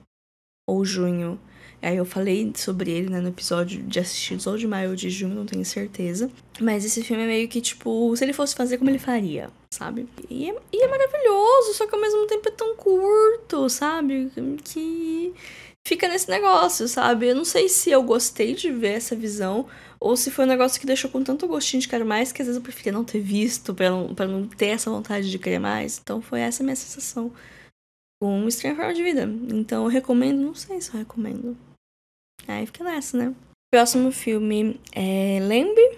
[0.67, 1.39] ou junho.
[1.81, 5.09] Aí eu falei sobre ele, né, no episódio de assistidos ou de maio ou de
[5.09, 6.31] junho, não tenho certeza.
[6.59, 10.07] Mas esse filme é meio que, tipo, se ele fosse fazer, como ele faria, sabe?
[10.27, 14.31] E é, e é maravilhoso, só que ao mesmo tempo é tão curto, sabe?
[14.63, 15.31] Que
[15.87, 17.27] fica nesse negócio, sabe?
[17.27, 19.67] Eu não sei se eu gostei de ver essa visão
[19.99, 22.47] ou se foi um negócio que deixou com tanto gostinho de quero mais que às
[22.47, 25.59] vezes eu preferia não ter visto pra não, pra não ter essa vontade de querer
[25.59, 25.99] mais.
[26.01, 27.31] Então foi essa a minha sensação
[28.27, 29.23] um estranho forma de vida.
[29.53, 31.57] Então eu recomendo, não sei se eu recomendo.
[32.47, 33.33] Aí fica nessa, né?
[33.73, 35.97] Próximo filme é Lembre,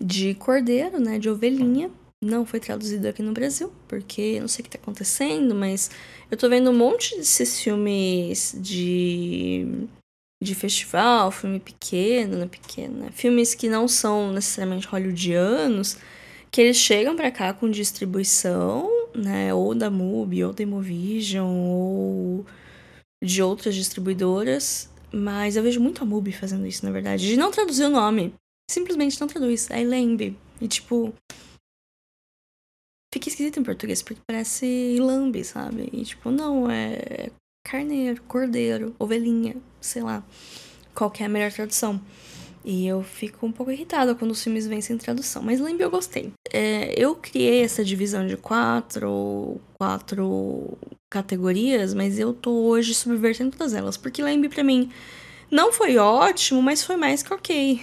[0.00, 1.18] de Cordeiro, né?
[1.18, 1.90] De Ovelhinha.
[2.22, 5.90] Não foi traduzido aqui no Brasil, porque não sei o que tá acontecendo, mas
[6.30, 9.86] eu tô vendo um monte desses filmes de,
[10.42, 12.46] de festival, filme pequeno, né?
[12.46, 13.10] Pequeno, né?
[13.12, 15.96] Filmes que não são necessariamente hollywoodianos,
[16.50, 19.52] que eles chegam para cá com distribuição, né?
[19.52, 22.46] Ou da MUBI, ou da Imovision, ou
[23.22, 24.90] de outras distribuidoras.
[25.12, 27.26] Mas eu vejo muito a MUBI fazendo isso, na verdade.
[27.26, 28.34] De não traduzir o nome.
[28.70, 29.70] Simplesmente não traduz.
[29.70, 30.36] Aí lembre.
[30.60, 31.14] E tipo.
[33.12, 35.88] Fica esquisito em português, porque parece lambe, sabe?
[35.92, 37.30] E tipo, não, é
[37.66, 40.22] carneiro, cordeiro, ovelhinha, sei lá.
[40.94, 42.00] Qual é a melhor tradução.
[42.70, 45.42] E eu fico um pouco irritada quando os filmes vêm sem tradução.
[45.42, 46.34] Mas lembre, eu gostei.
[46.52, 50.76] É, eu criei essa divisão de quatro, quatro
[51.10, 53.96] categorias, mas eu tô hoje subvertendo todas elas.
[53.96, 54.92] Porque lembre para mim,
[55.50, 57.80] não foi ótimo, mas foi mais que ok.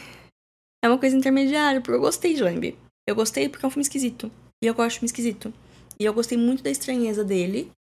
[0.84, 2.78] É uma coisa intermediária, porque eu gostei de Lembre.
[3.08, 4.32] Eu gostei porque é um filme esquisito.
[4.64, 5.52] E eu gosto de filme esquisito.
[6.00, 7.72] E eu gostei muito da estranheza dele.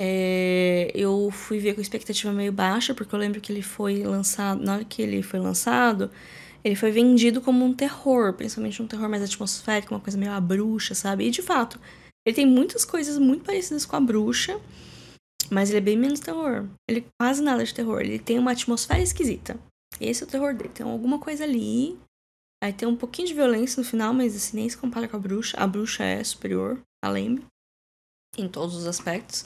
[0.00, 4.62] É, eu fui ver com expectativa meio baixa, porque eu lembro que ele foi lançado.
[4.62, 6.10] Na hora que ele foi lançado,
[6.64, 10.40] ele foi vendido como um terror, principalmente um terror mais atmosférico, uma coisa meio a
[10.40, 11.26] bruxa, sabe?
[11.26, 11.78] E de fato,
[12.26, 14.58] ele tem muitas coisas muito parecidas com a bruxa,
[15.50, 16.66] mas ele é bem menos terror.
[16.88, 18.00] Ele quase nada de terror.
[18.00, 19.58] Ele tem uma atmosfera esquisita.
[20.00, 20.70] Esse é o terror dele.
[20.70, 21.98] Tem alguma coisa ali.
[22.62, 25.20] Aí tem um pouquinho de violência no final, mas assim, nem se compara com a
[25.20, 25.56] bruxa.
[25.58, 27.44] A bruxa é superior a Lembre.
[28.38, 29.44] Em todos os aspectos.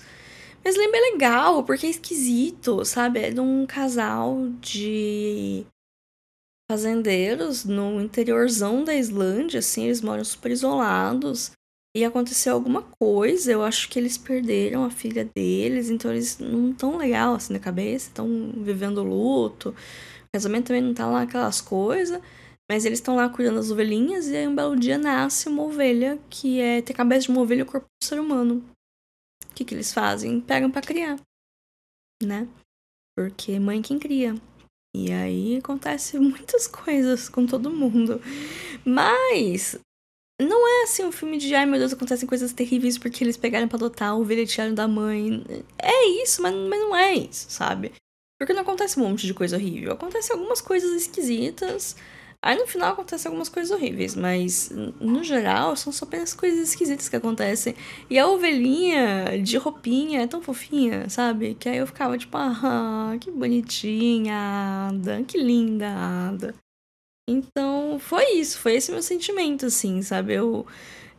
[0.69, 3.21] Mas lembra é legal, porque é esquisito, sabe?
[3.21, 5.65] É de um casal de
[6.71, 11.53] fazendeiros no interiorzão da Islândia, assim, eles moram super isolados.
[11.97, 16.75] E aconteceu alguma coisa, eu acho que eles perderam a filha deles, então eles não
[16.75, 19.71] tão legal assim na cabeça, estão vivendo luto.
[19.71, 19.75] O
[20.35, 22.21] casamento também não tá lá aquelas coisas,
[22.71, 26.19] mas eles estão lá cuidando das ovelhinhas e aí um belo dia nasce uma ovelha
[26.29, 28.63] que é ter cabeça de uma ovelha e o corpo um ser humano
[29.59, 30.41] que, que eles fazem?
[30.41, 31.19] Pegam para criar,
[32.23, 32.49] né?
[33.17, 34.37] Porque mãe quem cria.
[34.95, 38.21] E aí acontece muitas coisas com todo mundo.
[38.85, 39.77] Mas
[40.41, 43.67] não é assim um filme de ai meu Deus, acontecem coisas terríveis porque eles pegaram
[43.67, 45.45] para adotar o velho da mãe.
[45.77, 47.93] É isso, mas, mas não é isso, sabe?
[48.39, 49.93] Porque não acontece um monte de coisa horrível.
[49.93, 51.97] Acontece algumas coisas esquisitas.
[52.41, 54.71] Aí no final acontecem algumas coisas horríveis, mas
[55.01, 57.75] no geral são só apenas coisas esquisitas que acontecem.
[58.09, 61.55] E a ovelhinha de roupinha é tão fofinha, sabe?
[61.57, 66.55] Que aí eu ficava tipo, ah, que bonitinha, Ada, que linda, Ada.
[67.29, 70.35] Então foi isso, foi esse meu sentimento, assim, sabe?
[70.35, 70.65] Eu,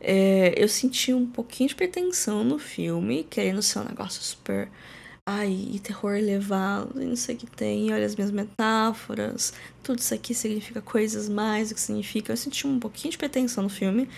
[0.00, 4.70] é, eu senti um pouquinho de pretensão no filme, querendo ser um negócio super
[5.30, 10.00] ai, e terror elevado, e não sei o que tem, olha as minhas metáforas, tudo
[10.00, 12.32] isso aqui significa coisas mais do que significa.
[12.32, 14.08] Eu senti um pouquinho de pretensão no filme,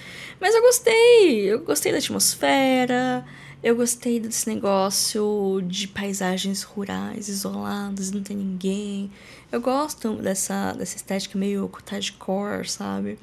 [0.41, 3.25] mas eu gostei, eu gostei da atmosfera,
[3.63, 9.11] eu gostei desse negócio de paisagens rurais, isoladas, não tem ninguém.
[9.53, 13.19] Eu gosto dessa, dessa estética meio cottagecore, sabe?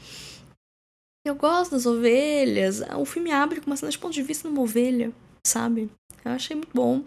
[1.25, 2.82] Eu gosto das ovelhas.
[2.97, 5.12] O filme abre com uma cena de ponto de vista de uma ovelha,
[5.45, 5.89] sabe?
[6.23, 7.04] Eu achei muito bom.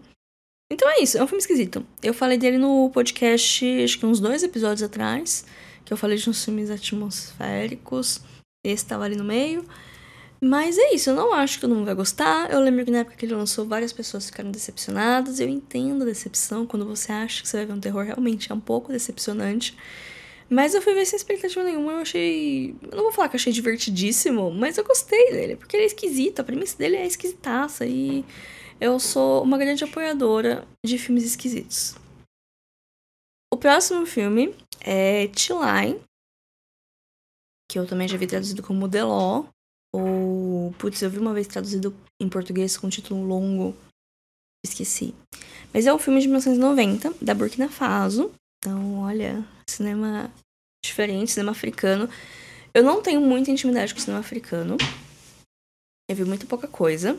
[0.73, 1.87] Então é isso, é um filme esquisito.
[2.03, 5.45] Eu falei dele no podcast, acho que uns dois episódios atrás,
[5.85, 8.23] que eu falei de uns filmes atmosféricos.
[8.65, 9.67] Esse tava ali no meio.
[10.41, 12.51] Mas é isso, eu não acho que todo mundo vai gostar.
[12.51, 15.41] Eu lembro que na época que ele lançou, várias pessoas ficaram decepcionadas.
[15.41, 18.55] Eu entendo a decepção quando você acha que você vai ver um terror, realmente é
[18.55, 19.77] um pouco decepcionante.
[20.49, 22.75] Mas eu fui ver sem expectativa nenhuma, eu achei.
[22.91, 26.41] Eu não vou falar que achei divertidíssimo, mas eu gostei dele, porque ele é esquisito,
[26.41, 28.25] a premissa dele é esquisitaça e
[28.83, 31.95] eu sou uma grande apoiadora de filmes esquisitos.
[33.55, 36.03] O próximo filme é T-Line,
[37.71, 39.49] que eu também já vi traduzido como Law,
[39.95, 43.77] ou, putz, eu vi uma vez traduzido em português com um título longo.
[44.67, 45.15] Esqueci.
[45.73, 48.33] Mas é um filme de 1990, da Burkina Faso.
[48.59, 50.29] Então, olha, cinema
[50.85, 52.09] diferente, cinema africano.
[52.75, 54.77] Eu não tenho muita intimidade com cinema africano.
[56.11, 57.17] Eu vi muito pouca coisa.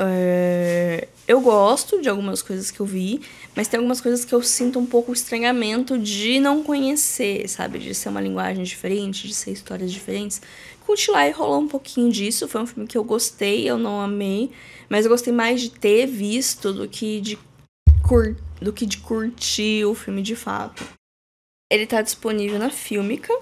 [0.00, 1.08] É...
[1.26, 3.22] Eu gosto de algumas coisas que eu vi,
[3.56, 7.78] mas tem algumas coisas que eu sinto um pouco estranhamento de não conhecer, sabe?
[7.78, 10.42] De ser uma linguagem diferente, de ser histórias diferentes.
[10.86, 12.46] Com Tilai rolou um pouquinho disso.
[12.46, 14.50] Foi um filme que eu gostei, eu não amei.
[14.88, 17.38] Mas eu gostei mais de ter visto do que de,
[18.06, 18.36] cur...
[18.60, 20.84] do que de curtir o filme de fato.
[21.72, 23.32] Ele tá disponível na Filmica.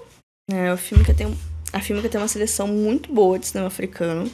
[0.49, 0.73] Né?
[0.73, 1.37] O Filmica tem...
[1.73, 4.31] A Filmica tem uma seleção muito boa de cinema africano.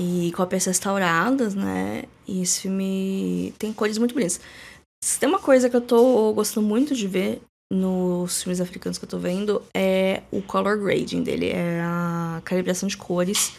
[0.00, 2.04] E cópias restauradas, né?
[2.26, 4.40] E esse filme tem cores muito bonitas.
[5.02, 9.04] Se tem uma coisa que eu tô gostando muito de ver nos filmes africanos que
[9.04, 13.52] eu tô vendo é o color grading dele, é a calibração de cores.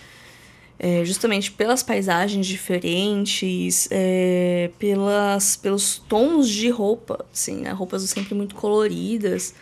[0.82, 7.72] É, justamente pelas paisagens diferentes, é, pelas, pelos tons de roupa, assim, né?
[7.72, 9.54] roupas sempre muito coloridas,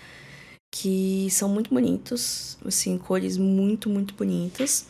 [0.71, 4.85] que são muito bonitos, assim, cores muito, muito bonitas.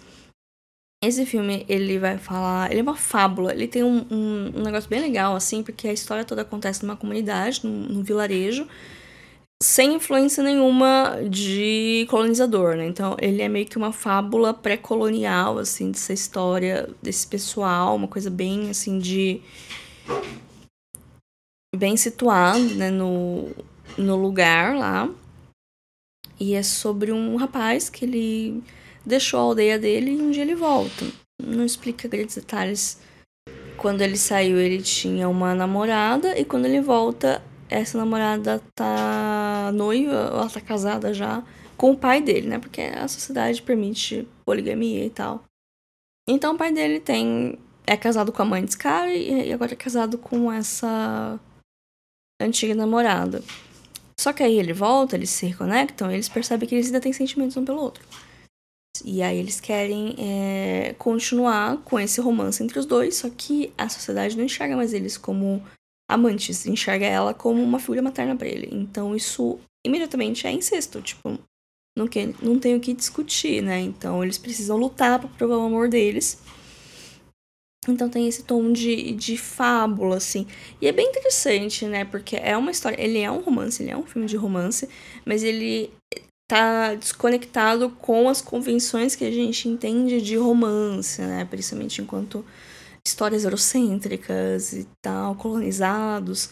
[1.08, 4.90] Esse filme, ele vai falar, ele é uma fábula, ele tem um, um, um negócio
[4.90, 8.68] bem legal, assim, porque a história toda acontece numa comunidade, num, num vilarejo,
[9.64, 12.86] sem influência nenhuma de colonizador, né?
[12.86, 18.30] Então, ele é meio que uma fábula pré-colonial, assim, dessa história desse pessoal, uma coisa
[18.30, 19.40] bem, assim, de...
[21.74, 23.50] bem situado, né, no,
[23.98, 25.10] no lugar lá.
[26.38, 28.62] E é sobre um rapaz que ele
[29.08, 31.06] deixou a aldeia dele e um dia ele volta.
[31.42, 33.00] Não explica grandes detalhes.
[33.78, 40.14] Quando ele saiu, ele tinha uma namorada e quando ele volta, essa namorada tá noiva,
[40.14, 41.44] ela tá casada já
[41.78, 42.60] com o pai dele, né?
[42.60, 45.44] Porque a sociedade permite poligamia e tal.
[46.28, 49.78] Então o pai dele tem é casado com a mãe desse cara e agora é
[49.78, 51.40] casado com essa
[52.42, 53.42] antiga namorada.
[54.20, 57.14] Só que aí ele volta, eles se reconectam, e eles percebem que eles ainda têm
[57.14, 58.04] sentimentos um pelo outro.
[59.06, 63.90] E aí eles querem é, continuar com esse romance entre os dois, só que a
[63.90, 65.64] sociedade não enxerga mais eles como
[66.10, 68.70] amantes, enxerga ela como uma figura materna para ele.
[68.72, 71.38] Então isso imediatamente é incesto, tipo,
[71.98, 73.80] não, que, não tem o que discutir, né?
[73.80, 76.40] Então eles precisam lutar para provar o amor deles.
[77.88, 80.46] Então tem esse tom de, de fábula, assim.
[80.82, 82.06] E é bem interessante, né?
[82.06, 83.02] Porque é uma história.
[83.02, 84.88] Ele é um romance, ele é um filme de romance,
[85.26, 85.92] mas ele
[86.48, 91.46] tá desconectado com as convenções que a gente entende de romance, né?
[91.46, 92.46] Principalmente enquanto
[93.06, 96.50] histórias eurocêntricas e tal, colonizados.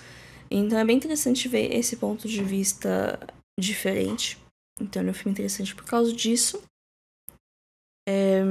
[0.52, 3.18] Então é bem interessante ver esse ponto de vista
[3.60, 4.38] diferente.
[4.80, 6.62] Então ele é um filme interessante por causa disso.
[8.08, 8.44] É...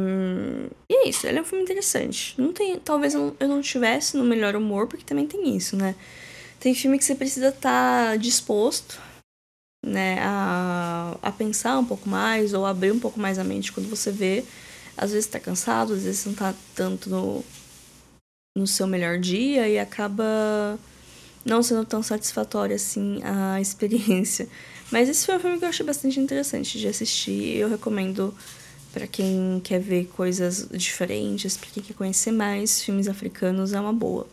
[0.90, 2.40] E é isso, ele é um filme interessante.
[2.40, 5.94] Não tem, talvez eu não tivesse no melhor humor, porque também tem isso, né?
[6.58, 8.98] Tem filme que você precisa estar tá disposto
[9.84, 13.88] né, a, a pensar um pouco mais ou abrir um pouco mais a mente quando
[13.88, 14.44] você vê.
[14.96, 17.44] Às vezes tá cansado, às vezes não tá tanto no,
[18.56, 20.78] no seu melhor dia e acaba
[21.44, 24.48] não sendo tão satisfatória assim a experiência.
[24.90, 28.34] Mas esse foi um filme que eu achei bastante interessante de assistir e eu recomendo
[28.92, 33.92] para quem quer ver coisas diferentes, para quem quer conhecer mais filmes africanos, é uma
[33.92, 34.28] boa.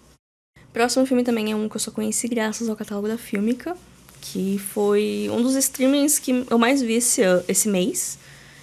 [0.71, 3.75] Próximo filme também é um que eu só conheci graças ao catálogo da Filmica,
[4.21, 8.19] que foi um dos streamings que eu mais vi esse, esse mês.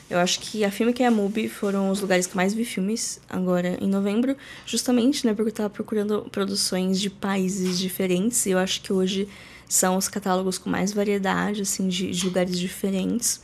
[0.08, 3.20] Eu acho que a Filmica e a MUBI foram os lugares que mais vi filmes
[3.28, 4.34] agora em novembro,
[4.64, 9.28] justamente, né, porque eu tava procurando produções de países diferentes, e eu acho que hoje
[9.68, 13.42] são os catálogos com mais variedade, assim, de, de lugares diferentes,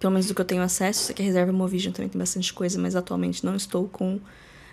[0.00, 1.04] pelo menos do que eu tenho acesso.
[1.04, 4.18] Sei que a Reserva Movision também tem bastante coisa, mas atualmente não estou com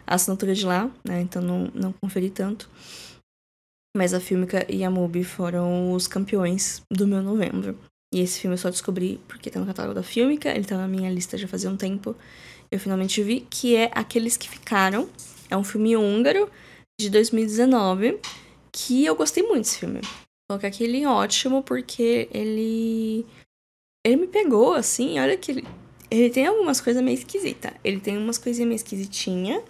[0.08, 2.70] a assinatura de lá, né, então não, não conferi tanto.
[3.96, 7.80] Mas a Filmica e a MUBI foram os campeões do meu novembro.
[8.14, 10.88] E esse filme eu só descobri porque tá no catálogo da Filmica, ele tá na
[10.88, 12.14] minha lista já fazia um tempo.
[12.70, 15.10] Eu finalmente vi, que é Aqueles que Ficaram.
[15.50, 16.50] É um filme húngaro
[17.00, 18.20] de 2019,
[18.72, 20.02] que eu gostei muito desse filme.
[20.50, 23.26] Coloquei aquele ótimo porque ele.
[24.06, 25.68] Ele me pegou, assim, olha que ele.
[26.12, 27.72] Ele tem algumas coisas meio esquisitas.
[27.84, 29.64] Ele tem umas coisinhas meio esquisitinhas.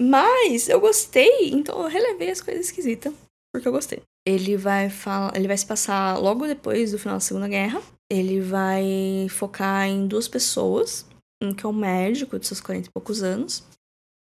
[0.00, 3.12] Mas eu gostei, então eu relevei as coisas esquisitas.
[3.52, 7.20] Porque eu gostei ele vai falar, ele vai se passar logo depois do final da
[7.20, 7.82] Segunda Guerra.
[8.10, 11.06] Ele vai focar em duas pessoas,
[11.42, 13.64] um que é um médico de seus 40 e poucos anos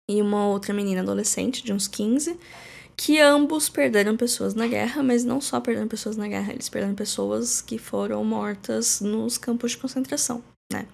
[0.09, 2.39] e uma outra menina adolescente de uns 15,
[2.97, 6.95] que ambos perderam pessoas na guerra, mas não só perderam pessoas na guerra, eles perderam
[6.95, 10.43] pessoas que foram mortas nos campos de concentração,
[10.73, 10.87] né?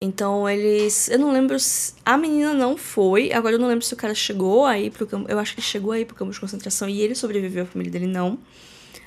[0.00, 1.08] Então eles.
[1.08, 1.58] Eu não lembro.
[1.58, 1.94] Se...
[2.04, 3.32] A menina não foi.
[3.32, 5.30] Agora eu não lembro se o cara chegou aí pro campo.
[5.30, 7.92] Eu acho que ele chegou aí pro campo de concentração e ele sobreviveu, a família
[7.92, 8.38] dele não.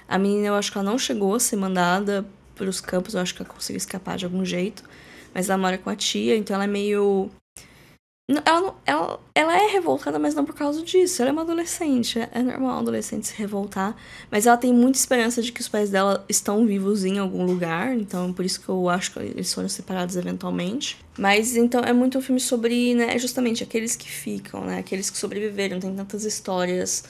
[0.07, 2.25] A menina eu acho que ela não chegou a ser mandada
[2.55, 4.83] pros campos, eu acho que ela conseguiu escapar de algum jeito.
[5.33, 7.29] Mas ela mora com a tia, então ela é meio
[8.45, 11.21] ela, ela, ela é revoltada, mas não por causa disso.
[11.21, 12.19] Ela é uma adolescente.
[12.31, 13.95] É normal um adolescente se revoltar.
[14.29, 17.97] Mas ela tem muita esperança de que os pais dela estão vivos em algum lugar.
[17.97, 21.03] Então, por isso que eu acho que eles foram separados eventualmente.
[21.17, 24.77] Mas, então, é muito um filme sobre, né, justamente aqueles que ficam, né?
[24.77, 25.79] Aqueles que sobreviveram.
[25.79, 27.05] Tem tantas histórias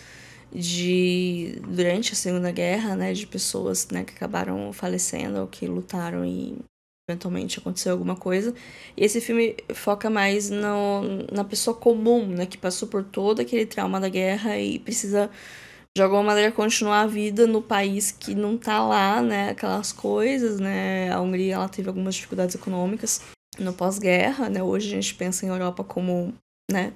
[0.53, 1.61] de...
[1.67, 3.11] Durante a Segunda Guerra, né?
[3.11, 4.05] De pessoas, né?
[4.05, 6.59] Que acabaram falecendo ou que lutaram e
[7.10, 8.53] eventualmente aconteceu alguma coisa.
[8.95, 13.66] E esse filme foca mais no, na pessoa comum, né, que passou por todo aquele
[13.66, 15.30] trauma da guerra e precisa
[15.95, 20.60] de alguma maneira continuar a vida no país que não tá lá, né, aquelas coisas,
[20.60, 21.12] né?
[21.12, 23.22] A Hungria ela teve algumas dificuldades econômicas
[23.57, 24.62] no pós-guerra, né?
[24.62, 26.34] Hoje a gente pensa em Europa como,
[26.72, 26.93] né,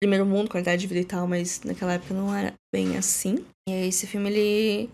[0.00, 3.44] primeiro mundo, qualidade de vida e tal, mas naquela época não era bem assim.
[3.68, 4.90] E esse filme ele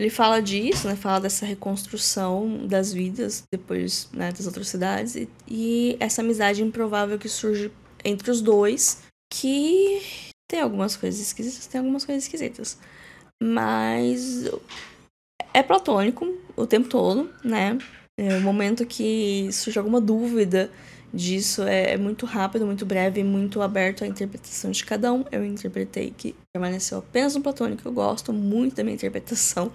[0.00, 0.96] ele fala disso, né?
[0.96, 7.28] Fala dessa reconstrução das vidas depois né, das atrocidades e, e essa amizade improvável que
[7.28, 7.70] surge
[8.02, 10.00] entre os dois, que
[10.50, 12.78] tem algumas coisas esquisitas, tem algumas coisas esquisitas.
[13.42, 14.50] Mas
[15.52, 16.26] é platônico
[16.56, 17.76] o tempo todo, né?
[18.18, 20.70] É o momento que surge alguma dúvida
[21.12, 25.24] disso é, é muito rápido, muito breve, muito aberto à interpretação de cada um.
[25.30, 27.86] Eu interpretei que permaneceu apenas no platônico.
[27.86, 29.72] Eu gosto muito da minha interpretação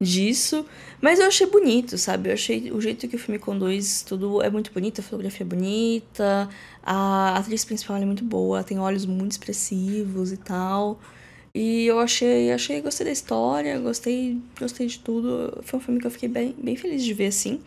[0.00, 0.66] disso,
[1.00, 2.28] mas eu achei bonito, sabe?
[2.28, 5.48] Eu achei o jeito que o filme conduz tudo é muito bonito, a fotografia é
[5.48, 6.48] bonita,
[6.82, 10.98] a atriz principal é muito boa, tem olhos muito expressivos e tal.
[11.54, 15.60] E eu achei, achei, gostei da história, gostei, gostei de tudo.
[15.62, 17.60] Foi um filme que eu fiquei bem, bem feliz de ver assim.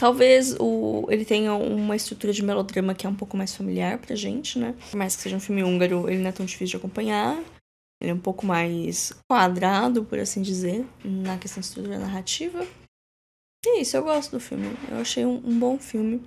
[0.00, 4.16] Talvez o, ele tenha uma estrutura de melodrama que é um pouco mais familiar pra
[4.16, 4.74] gente, né?
[4.90, 7.36] Por mais que seja um filme húngaro, ele não é tão difícil de acompanhar.
[8.00, 12.66] Ele é um pouco mais quadrado, por assim dizer, na questão de estrutura narrativa.
[13.66, 14.74] E é isso, eu gosto do filme.
[14.90, 16.24] Eu achei um, um bom filme.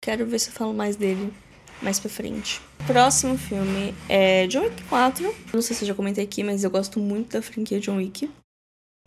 [0.00, 1.34] Quero ver se eu falo mais dele
[1.82, 2.60] mais pra frente.
[2.86, 5.34] Próximo filme é John Wick 4.
[5.52, 8.30] Não sei se eu já comentei aqui, mas eu gosto muito da franquia John Wick.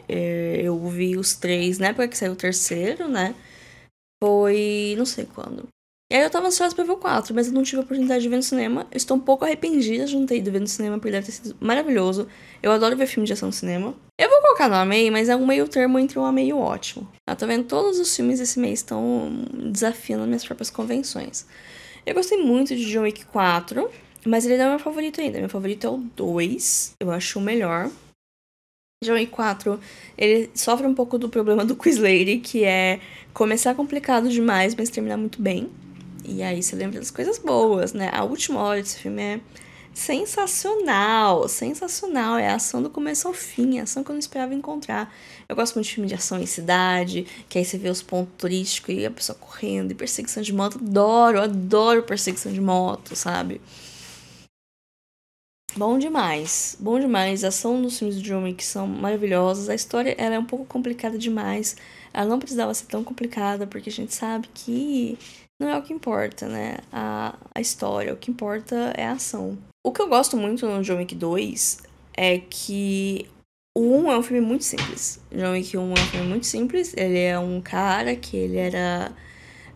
[0.05, 3.33] É, eu vi os três na época que saiu o terceiro, né?
[4.23, 4.95] Foi.
[4.97, 5.67] não sei quando.
[6.11, 8.21] E aí eu tava ansiosa pra ver o 4, mas eu não tive a oportunidade
[8.21, 8.85] de ver no cinema.
[8.91, 11.31] Eu estou um pouco arrependida de não ter ido ver no cinema, porque deve ter
[11.31, 12.27] sido maravilhoso.
[12.61, 13.95] Eu adoro ver filme de ação no cinema.
[14.19, 16.59] Eu vou colocar no Amei, mas é um meio termo entre um Amei e o
[16.59, 17.07] ótimo.
[17.25, 21.47] Eu tô vendo todos os filmes desse mês estão desafiando minhas próprias convenções.
[22.05, 23.89] Eu gostei muito de John Wick 4,
[24.25, 25.39] mas ele não é meu favorito ainda.
[25.39, 26.95] Meu favorito é o 2.
[26.99, 27.89] Eu acho o melhor.
[29.09, 29.79] Wick 4,
[30.15, 32.99] ele sofre um pouco do problema do Quiz Lady, que é
[33.33, 35.71] começar complicado demais, mas terminar muito bem.
[36.23, 38.11] E aí você lembra das coisas boas, né?
[38.13, 39.39] A última hora desse filme é
[39.91, 42.37] sensacional, sensacional.
[42.37, 45.11] É a ação do começo ao fim, é a ação que eu não esperava encontrar.
[45.49, 48.35] Eu gosto muito de filme de ação em cidade, que aí você vê os pontos
[48.37, 50.77] turísticos e a pessoa correndo, e perseguição de moto.
[50.77, 53.61] Adoro, adoro perseguição de moto, sabe?
[55.73, 57.45] Bom demais, bom demais.
[57.45, 59.69] A ação dos filmes do John Wick são maravilhosas.
[59.69, 61.77] A história ela é um pouco complicada demais.
[62.13, 65.17] Ela não precisava ser tão complicada, porque a gente sabe que
[65.57, 66.79] não é o que importa, né?
[66.91, 69.57] A, a história, o que importa é a ação.
[69.81, 71.77] O que eu gosto muito no John Wick 2
[72.17, 73.25] é que
[73.73, 75.21] o 1 é um filme muito simples.
[75.31, 76.93] John Wick 1 é um filme muito simples.
[76.97, 79.13] Ele é um cara que ele era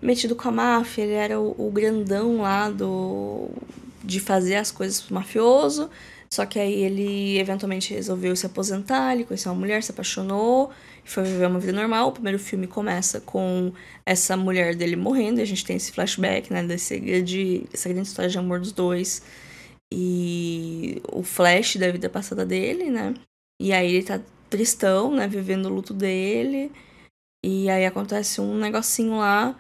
[0.02, 3.50] metido com a máfia, ele era o, o grandão lá do
[4.06, 5.90] de fazer as coisas pro mafioso.
[6.30, 10.72] Só que aí ele eventualmente resolveu se aposentar, ele conheceu uma mulher, se apaixonou
[11.06, 12.10] e foi viver uma vida normal.
[12.10, 13.72] O primeiro filme começa com
[14.06, 18.08] essa mulher dele morrendo, e a gente tem esse flashback, né, desse grande, essa grande
[18.08, 19.22] história de amor dos dois.
[19.94, 23.14] E o flash da vida passada dele, né?
[23.62, 26.72] E aí ele tá tristão, né, vivendo o luto dele.
[27.46, 29.56] E aí acontece um negocinho lá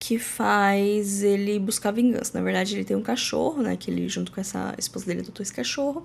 [0.00, 2.32] que faz ele buscar vingança.
[2.34, 3.76] Na verdade, ele tem um cachorro, né?
[3.76, 6.02] Que ele, junto com essa esposa dele, adotou esse cachorro.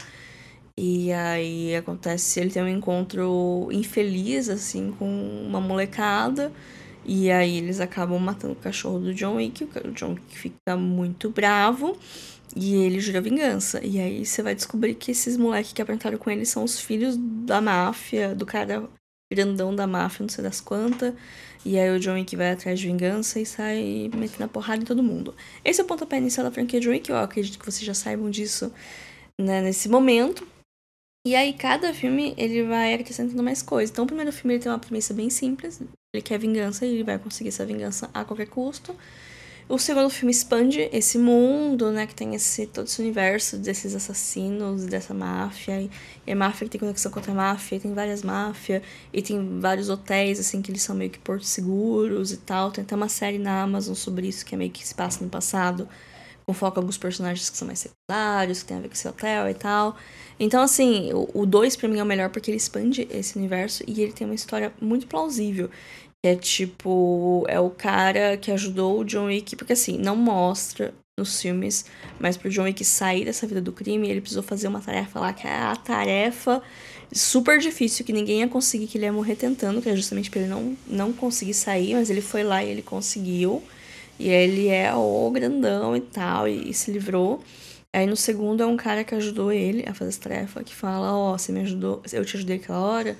[0.77, 5.07] E aí acontece, ele tem um encontro infeliz, assim, com
[5.47, 6.51] uma molecada.
[7.05, 9.63] E aí eles acabam matando o cachorro do John Wick.
[9.63, 11.97] O John Wick fica muito bravo.
[12.55, 13.79] E ele jura vingança.
[13.85, 17.15] E aí você vai descobrir que esses moleques que aprontaram com ele são os filhos
[17.17, 18.89] da máfia, do cara
[19.31, 21.13] grandão da máfia, não sei das quantas.
[21.65, 24.85] E aí o John Wick vai atrás de vingança e sai metendo a porrada em
[24.85, 25.33] todo mundo.
[25.63, 28.29] Esse é o pontapé inicial da franquia John Wick, eu acredito que vocês já saibam
[28.29, 28.71] disso
[29.41, 30.47] né, nesse momento.
[31.25, 33.89] E aí cada filme ele vai acrescentando mais coisas.
[33.89, 35.81] Então o primeiro filme ele tem uma premissa bem simples,
[36.13, 38.95] ele quer vingança e ele vai conseguir essa vingança a qualquer custo.
[39.67, 44.85] O segundo filme expande esse mundo, né, que tem esse todo esse universo desses assassinos,
[44.85, 45.89] dessa máfia,
[46.27, 49.59] e, a máfia que tem conexão com outra máfia, e tem várias máfias, e tem
[49.59, 52.71] vários hotéis, assim, que eles são meio que portos seguros e tal.
[52.71, 55.31] Tem até uma série na Amazon sobre isso, que é meio que se passa no
[55.31, 55.89] passado,
[56.45, 59.07] com foco em alguns personagens que são mais secundários, que tem a ver com esse
[59.07, 59.97] hotel e tal.
[60.39, 64.01] Então, assim, o 2 para mim é o melhor porque ele expande esse universo e
[64.01, 65.71] ele tem uma história muito plausível.
[66.27, 71.39] É tipo, é o cara que ajudou o John Wick, porque assim, não mostra nos
[71.39, 71.85] filmes,
[72.19, 75.31] mas pro John Wick sair dessa vida do crime, ele precisou fazer uma tarefa lá,
[75.33, 76.63] que é a tarefa
[77.13, 80.41] super difícil, que ninguém ia conseguir, que ele ia morrer tentando, que é justamente pra
[80.41, 83.61] ele não, não conseguir sair, mas ele foi lá e ele conseguiu.
[84.17, 87.43] E ele é o grandão e tal, e, e se livrou.
[87.93, 91.13] Aí no segundo é um cara que ajudou ele a fazer essa tarefa, que fala,
[91.13, 93.15] ó, oh, você me ajudou, eu te ajudei aquela hora,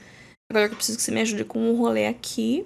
[0.50, 2.66] agora eu preciso que você me ajude com um rolê aqui,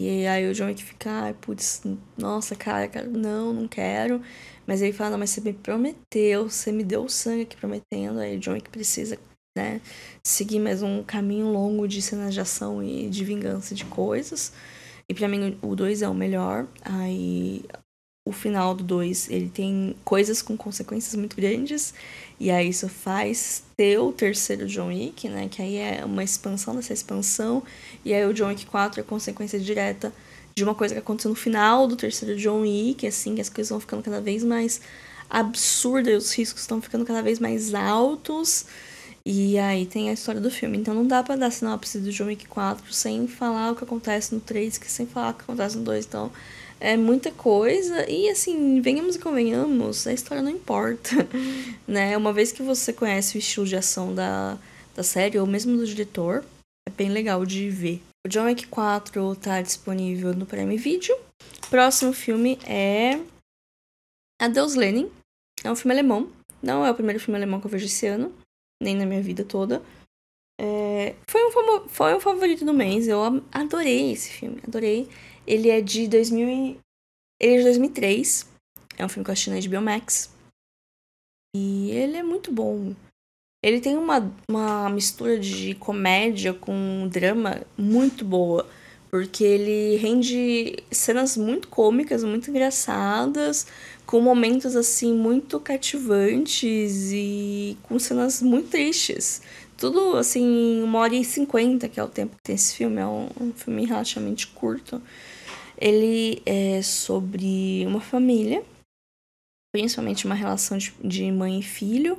[0.00, 1.82] e aí o John Wick fica, ai, putz,
[2.18, 4.20] nossa, cara, cara, não, não quero.
[4.66, 8.18] Mas ele fala, não, mas você me prometeu, você me deu o sangue aqui prometendo.
[8.18, 9.18] Aí o John Wick precisa,
[9.56, 9.80] né,
[10.22, 14.52] seguir mais um caminho longo de cenas de ação e de vingança de coisas.
[15.08, 16.66] E pra mim o 2 é o melhor.
[16.82, 17.64] Aí
[18.26, 21.94] o final do 2, ele tem coisas com consequências muito grandes.
[22.38, 25.48] E aí isso faz ter o terceiro John Wick, né?
[25.48, 27.62] Que aí é uma expansão dessa expansão.
[28.04, 30.12] E aí o John Wick 4 é consequência direta
[30.54, 33.70] de uma coisa que aconteceu no final do terceiro John Wick, assim, que as coisas
[33.70, 34.80] vão ficando cada vez mais
[35.28, 38.66] absurdas os riscos estão ficando cada vez mais altos.
[39.24, 40.78] E aí tem a história do filme.
[40.78, 44.32] Então não dá pra dar sinopse do John Wick 4 sem falar o que acontece
[44.34, 46.06] no 3, que sem falar o que acontece no 2.
[46.06, 46.30] Então
[46.78, 51.10] é muita coisa e assim, venhamos e convenhamos, a história não importa,
[51.86, 52.16] né?
[52.16, 54.58] Uma vez que você conhece o estilo de ação da,
[54.94, 56.44] da série ou mesmo do diretor,
[56.86, 58.02] é bem legal de ver.
[58.26, 61.16] O John Wick 4 tá disponível no Prime Video.
[61.70, 63.20] Próximo filme é
[64.40, 65.10] Adeus Lenin.
[65.64, 66.30] É um filme alemão.
[66.62, 68.32] Não é o primeiro filme alemão que eu vejo esse ano,
[68.82, 69.82] nem na minha vida toda.
[70.60, 71.14] É...
[71.28, 73.06] Foi, um, foi um favorito do mês.
[73.06, 73.20] Eu
[73.52, 75.08] adorei esse filme, adorei.
[75.46, 76.80] Ele é de 2000 e...
[77.40, 78.46] Ele é de 2003.
[78.98, 80.30] É um filme que eu assisti na HBO Max.
[81.54, 82.94] E ele é muito bom.
[83.62, 88.66] Ele tem uma, uma mistura de comédia com drama muito boa.
[89.10, 93.66] Porque ele rende cenas muito cômicas, muito engraçadas,
[94.04, 99.40] com momentos assim muito cativantes e com cenas muito tristes.
[99.76, 103.00] Tudo assim, uma hora e cinquenta, que é o tempo que tem esse filme.
[103.00, 105.00] É um, um filme relativamente curto.
[105.78, 108.64] Ele é sobre uma família,
[109.72, 112.18] principalmente uma relação de, de mãe e filho,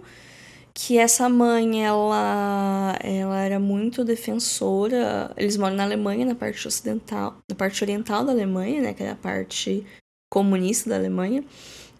[0.73, 5.31] que essa mãe ela ela era muito defensora.
[5.35, 9.09] Eles moram na Alemanha, na parte ocidental, na parte oriental da Alemanha, né, que é
[9.09, 9.83] a parte
[10.31, 11.43] comunista da Alemanha.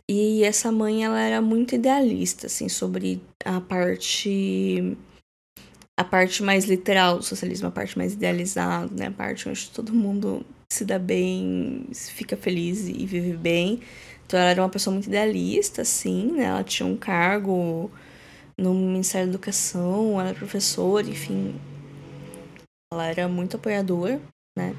[0.10, 4.96] E essa mãe ela era muito idealista assim sobre a parte
[6.00, 9.92] a parte mais literal do socialismo, a parte mais idealizada, né, a parte onde todo
[9.92, 13.82] mundo se dá bem, fica feliz e vive bem.
[14.26, 16.46] Então ela era uma pessoa muito idealista, assim, né?
[16.46, 17.90] Ela tinha um cargo
[18.58, 21.56] no Ministério da Educação, ela era professora, enfim.
[22.92, 24.22] Ela era muito apoiadora,
[24.58, 24.76] né?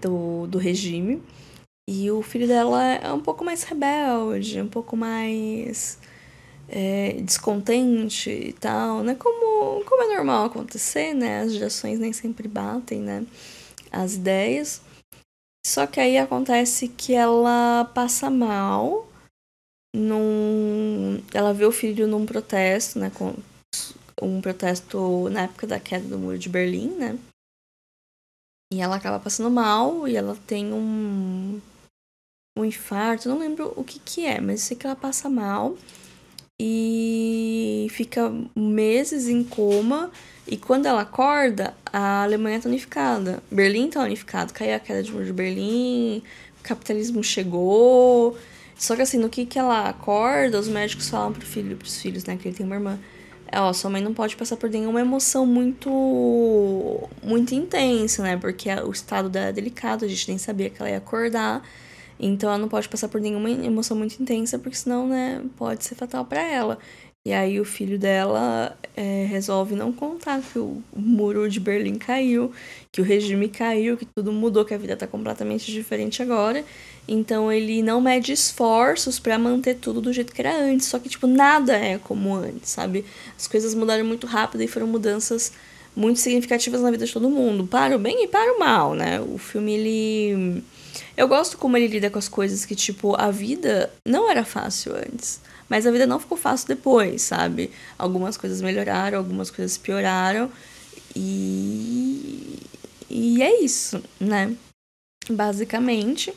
[0.00, 1.22] Do, do regime.
[1.88, 5.98] E o filho dela é um pouco mais rebelde, um pouco mais
[6.66, 9.14] é, descontente e tal, né?
[9.14, 11.42] Como, como é normal acontecer, né?
[11.42, 13.26] As gerações nem sempre batem, né?
[13.94, 14.80] As ideias.
[15.66, 19.06] Só que aí acontece que ela passa mal.
[19.94, 21.22] Num...
[21.32, 23.10] Ela vê o filho num protesto, né?
[23.10, 23.34] Com
[24.20, 27.18] um protesto na época da queda do muro de Berlim, né?
[28.72, 31.60] E ela acaba passando mal e ela tem um,
[32.58, 35.76] um infarto, não lembro o que que é, mas sei que ela passa mal
[36.60, 40.10] e fica meses em coma.
[40.46, 43.42] E quando ela acorda, a Alemanha tá unificada.
[43.50, 44.52] Berlim tá unificado.
[44.52, 46.22] Caiu a queda de muro de Berlim,
[46.60, 48.36] o capitalismo chegou.
[48.76, 52.24] Só que assim, no que, que ela acorda, os médicos falam pro filho, pros filhos,
[52.24, 52.98] né, que ele tem uma irmã.
[53.50, 58.36] É, ó, sua mãe não pode passar por nenhuma emoção muito muito intensa, né?
[58.36, 61.62] Porque o estado dela é delicado, a gente nem sabia que ela ia acordar.
[62.18, 65.94] Então ela não pode passar por nenhuma emoção muito intensa, porque senão, né, pode ser
[65.94, 66.78] fatal para ela.
[67.26, 72.52] E aí o filho dela é, resolve não contar que o muro de Berlim caiu,
[72.92, 76.62] que o regime caiu, que tudo mudou, que a vida tá completamente diferente agora.
[77.08, 80.86] Então ele não mede esforços para manter tudo do jeito que era antes.
[80.86, 83.06] Só que, tipo, nada é como antes, sabe?
[83.38, 85.50] As coisas mudaram muito rápido e foram mudanças
[85.96, 87.66] muito significativas na vida de todo mundo.
[87.66, 89.20] Para o bem e para o mal, né?
[89.20, 90.64] O filme, ele.
[91.16, 94.94] Eu gosto como ele lida com as coisas que, tipo, a vida não era fácil
[94.96, 95.40] antes.
[95.68, 97.70] Mas a vida não ficou fácil depois, sabe?
[97.98, 100.50] Algumas coisas melhoraram, algumas coisas pioraram.
[101.14, 102.58] E.
[103.08, 104.54] E é isso, né?
[105.30, 106.32] Basicamente.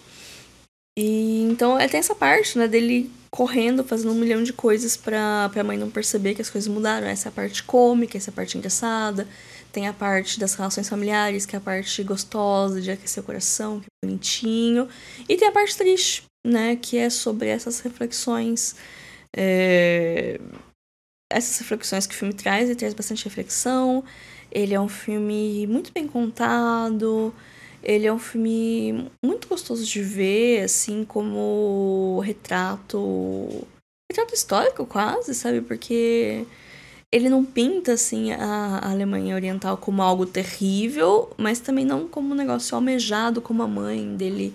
[0.98, 5.50] E então é, tem essa parte, né, dele correndo, fazendo um milhão de coisas pra,
[5.52, 7.08] pra mãe não perceber que as coisas mudaram.
[7.08, 9.28] Essa é a parte cômica, essa é a parte engraçada.
[9.72, 13.80] Tem a parte das relações familiares, que é a parte gostosa, de aquecer o coração,
[13.80, 14.88] que é bonitinho.
[15.28, 18.76] E tem a parte triste, né, que é sobre essas reflexões.
[19.36, 20.40] É...
[21.32, 24.04] Essas reflexões que o filme traz, e traz bastante reflexão.
[24.50, 27.34] Ele é um filme muito bem contado.
[27.84, 33.66] Ele é um filme muito gostoso de ver, assim, como retrato.
[34.12, 35.62] retrato histórico, quase, sabe?
[35.62, 36.46] Porque
[37.12, 42.38] ele não pinta, assim, a Alemanha Oriental como algo terrível, mas também não como um
[42.38, 44.54] negócio almejado como a mãe dele.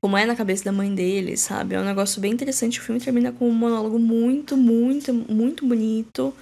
[0.00, 1.74] Como é na cabeça da mãe dele, sabe?
[1.74, 2.80] É um negócio bem interessante.
[2.80, 6.34] O filme termina com um monólogo muito, muito, muito bonito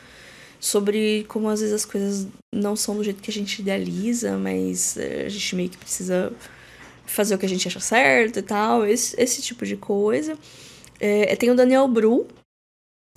[0.64, 4.96] sobre como às vezes as coisas não são do jeito que a gente idealiza, mas
[4.96, 6.32] eh, a gente meio que precisa
[7.06, 10.38] fazer o que a gente acha certo e tal, esse, esse tipo de coisa.
[10.98, 12.26] É, tem o Daniel Bru,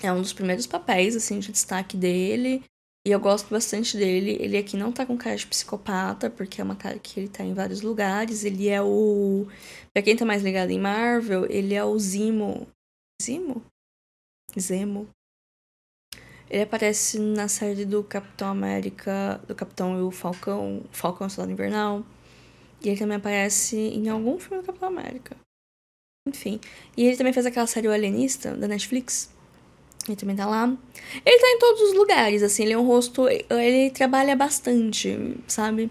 [0.04, 2.62] é um dos primeiros papéis, assim, de destaque dele,
[3.08, 4.36] e eu gosto bastante dele.
[4.42, 7.46] Ele aqui não tá com cara de psicopata, porque é uma cara que ele tá
[7.46, 8.44] em vários lugares.
[8.44, 9.48] Ele é o.
[9.94, 12.68] Pra quem tá mais ligado em Marvel, ele é o Zimo.
[13.24, 13.64] Zimo?
[14.60, 15.08] Zemo.
[16.50, 22.06] Ele aparece na série do Capitão América, do Capitão e o Falcão, Falcão Soldado Invernal.
[22.82, 25.36] E ele também aparece em algum filme do Capitão América.
[26.28, 26.60] Enfim.
[26.96, 29.30] E ele também fez aquela série O Alienista, da Netflix.
[30.08, 30.66] Ele também tá lá.
[31.26, 33.28] Ele tá em todos os lugares, assim, ele é um rosto.
[33.28, 35.90] Ele trabalha bastante, sabe?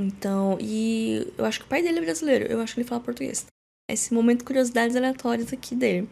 [0.00, 3.02] Então, e eu acho que o pai dele é brasileiro, eu acho que ele fala
[3.02, 3.44] português.
[3.90, 6.08] Esse momento de curiosidades aleatórias aqui dele.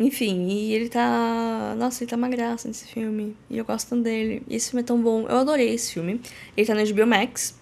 [0.00, 1.74] Enfim, e ele tá.
[1.76, 3.36] Nossa, ele tá uma graça nesse filme.
[3.50, 4.42] E eu gosto tanto dele.
[4.48, 5.26] E esse filme é tão bom.
[5.28, 6.20] Eu adorei esse filme.
[6.56, 7.54] Ele tá na HBO Max.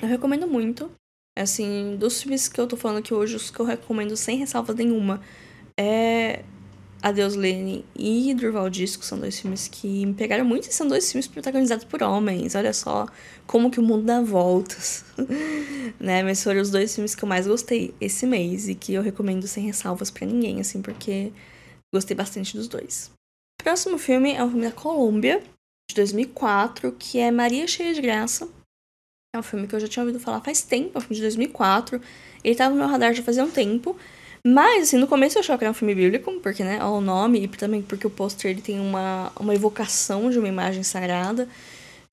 [0.00, 0.90] Eu recomendo muito.
[1.36, 4.72] Assim, dos filmes que eu tô falando aqui hoje, os que eu recomendo sem ressalva
[4.72, 5.20] nenhuma
[5.78, 6.42] é
[7.02, 9.04] Adeus Lene e Durval Disco.
[9.04, 12.54] São dois filmes que me pegaram muito e são dois filmes protagonizados por homens.
[12.54, 13.06] Olha só
[13.46, 15.04] como que o mundo dá voltas.
[15.98, 16.22] né?
[16.22, 19.46] Mas foram os dois filmes que eu mais gostei esse mês e que eu recomendo
[19.46, 21.32] sem ressalvas para ninguém, assim, porque
[21.94, 23.10] Gostei bastante dos dois.
[23.60, 25.42] O próximo filme é um filme da Colômbia,
[25.88, 28.48] de 2004, que é Maria Cheia de Graça.
[29.34, 31.22] É um filme que eu já tinha ouvido falar faz tempo, é um filme de
[31.22, 32.00] 2004.
[32.42, 33.96] Ele estava no meu radar já fazia um tempo.
[34.46, 37.42] Mas, assim, no começo eu achava que era um filme bíblico, porque, né, o nome,
[37.42, 41.48] e também porque o pôster ele tem uma, uma evocação de uma imagem sagrada.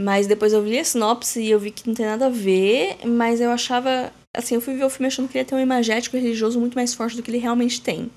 [0.02, 2.98] Mas depois eu vi a sinopse e eu vi que não tem nada a ver,
[3.06, 4.12] mas eu achava.
[4.36, 6.74] Assim, eu fui ver o filme achando que ele ia ter um imagético religioso muito
[6.74, 8.10] mais forte do que ele realmente tem.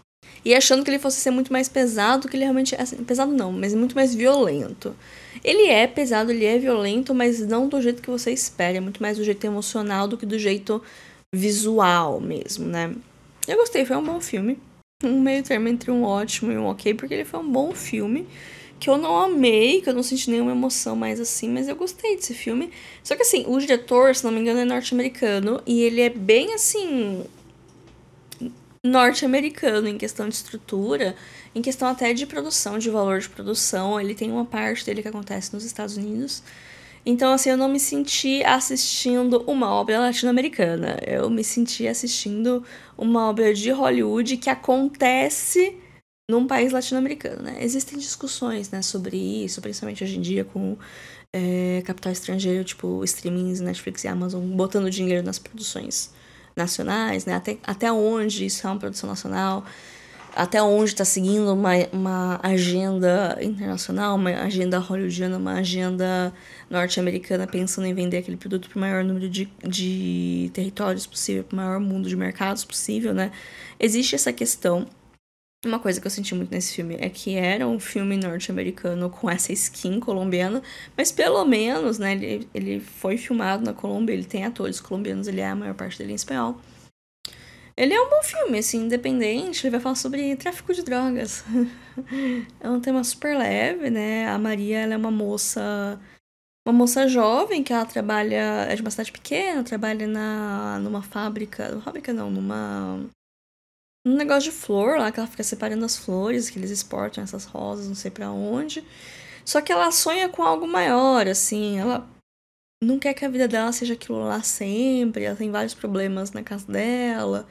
[0.44, 2.80] E achando que ele fosse ser muito mais pesado do que ele realmente é.
[2.80, 4.94] Assim, pesado não, mas muito mais violento.
[5.42, 8.76] Ele é pesado, ele é violento, mas não do jeito que você espera.
[8.76, 10.80] É muito mais do jeito emocional do que do jeito
[11.34, 12.94] visual mesmo, né?
[13.46, 14.58] Eu gostei, foi um bom filme.
[15.04, 18.26] Um meio termo entre um ótimo e um ok, porque ele foi um bom filme.
[18.78, 22.14] Que eu não amei, que eu não senti nenhuma emoção mais assim, mas eu gostei
[22.16, 22.70] desse filme.
[23.02, 25.60] Só que assim, o diretor, se não me engano, é norte-americano.
[25.66, 27.24] E ele é bem assim
[28.86, 31.14] norte-americano em questão de estrutura,
[31.54, 34.00] em questão até de produção, de valor de produção.
[34.00, 36.42] Ele tem uma parte dele que acontece nos Estados Unidos.
[37.04, 40.98] Então, assim, eu não me senti assistindo uma obra latino-americana.
[41.06, 42.64] Eu me senti assistindo
[42.98, 45.76] uma obra de Hollywood que acontece
[46.28, 47.58] num país latino-americano, né?
[47.60, 50.76] Existem discussões, né, sobre isso, principalmente hoje em dia com
[51.32, 56.10] é, capital estrangeiro, tipo streamings, Netflix e Amazon, botando dinheiro nas produções
[56.56, 57.34] nacionais, né?
[57.34, 59.62] Até, até onde isso é uma produção nacional,
[60.34, 66.32] até onde está seguindo uma, uma agenda internacional, uma agenda hollywoodiana, uma agenda
[66.70, 71.54] norte-americana pensando em vender aquele produto para o maior número de, de territórios possível, para
[71.54, 73.30] o maior mundo de mercados possível, né?
[73.78, 74.86] Existe essa questão
[75.64, 79.28] uma coisa que eu senti muito nesse filme é que era um filme norte-americano com
[79.28, 80.62] essa skin colombiana,
[80.96, 85.40] mas pelo menos, né, ele, ele foi filmado na Colômbia, ele tem atores colombianos, ele
[85.40, 86.60] é a maior parte dele em espanhol.
[87.76, 91.44] Ele é um bom filme, assim, independente, ele vai falar sobre tráfico de drogas.
[92.58, 94.26] é um tema super leve, né?
[94.28, 96.00] A Maria, ela é uma moça
[96.66, 101.80] uma moça jovem que ela trabalha, é de uma cidade pequena, trabalha na numa fábrica,
[101.80, 103.08] fábrica não, numa
[104.06, 107.44] um negócio de flor lá, que ela fica separando as flores, que eles exportam essas
[107.44, 108.84] rosas, não sei para onde.
[109.44, 112.08] Só que ela sonha com algo maior, assim, ela
[112.82, 116.42] não quer que a vida dela seja aquilo lá sempre, ela tem vários problemas na
[116.42, 117.48] casa dela,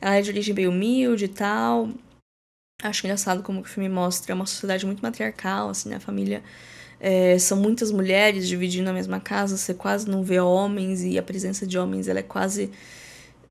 [0.00, 1.90] ela é de origem bem humilde e tal.
[2.82, 5.96] Acho engraçado como o filme mostra uma sociedade muito matriarcal, assim, né?
[5.96, 6.42] A família
[7.00, 11.22] é, são muitas mulheres dividindo a mesma casa, você quase não vê homens e a
[11.22, 12.70] presença de homens ela é quase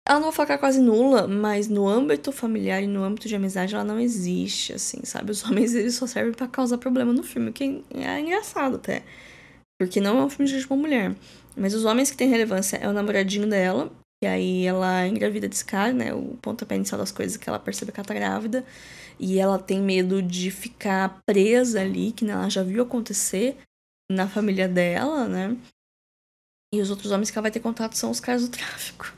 [0.07, 3.75] ela não vou falar quase nula, mas no âmbito familiar e no âmbito de amizade
[3.75, 5.31] ela não existe, assim, sabe?
[5.31, 9.03] Os homens eles só servem para causar problema no filme, que é engraçado até.
[9.77, 11.13] Porque não é um filme de uma mulher.
[11.57, 13.91] Mas os homens que têm relevância é o namoradinho dela,
[14.23, 16.13] e aí ela engravida desse cara, né?
[16.13, 18.65] O pontapé inicial das coisas que ela percebe que ela tá grávida.
[19.19, 23.57] E ela tem medo de ficar presa ali, que ela já viu acontecer
[24.09, 25.57] na família dela, né?
[26.73, 29.13] E os outros homens que ela vai ter contato são os caras do tráfico.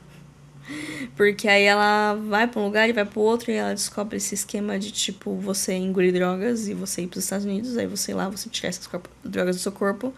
[1.16, 4.34] Porque aí ela vai pra um lugar e vai pro outro e ela descobre esse
[4.34, 8.14] esquema de tipo você engolir drogas e você ir pros Estados Unidos, aí você ir
[8.14, 8.88] lá, você tirar essas
[9.24, 10.12] drogas do seu corpo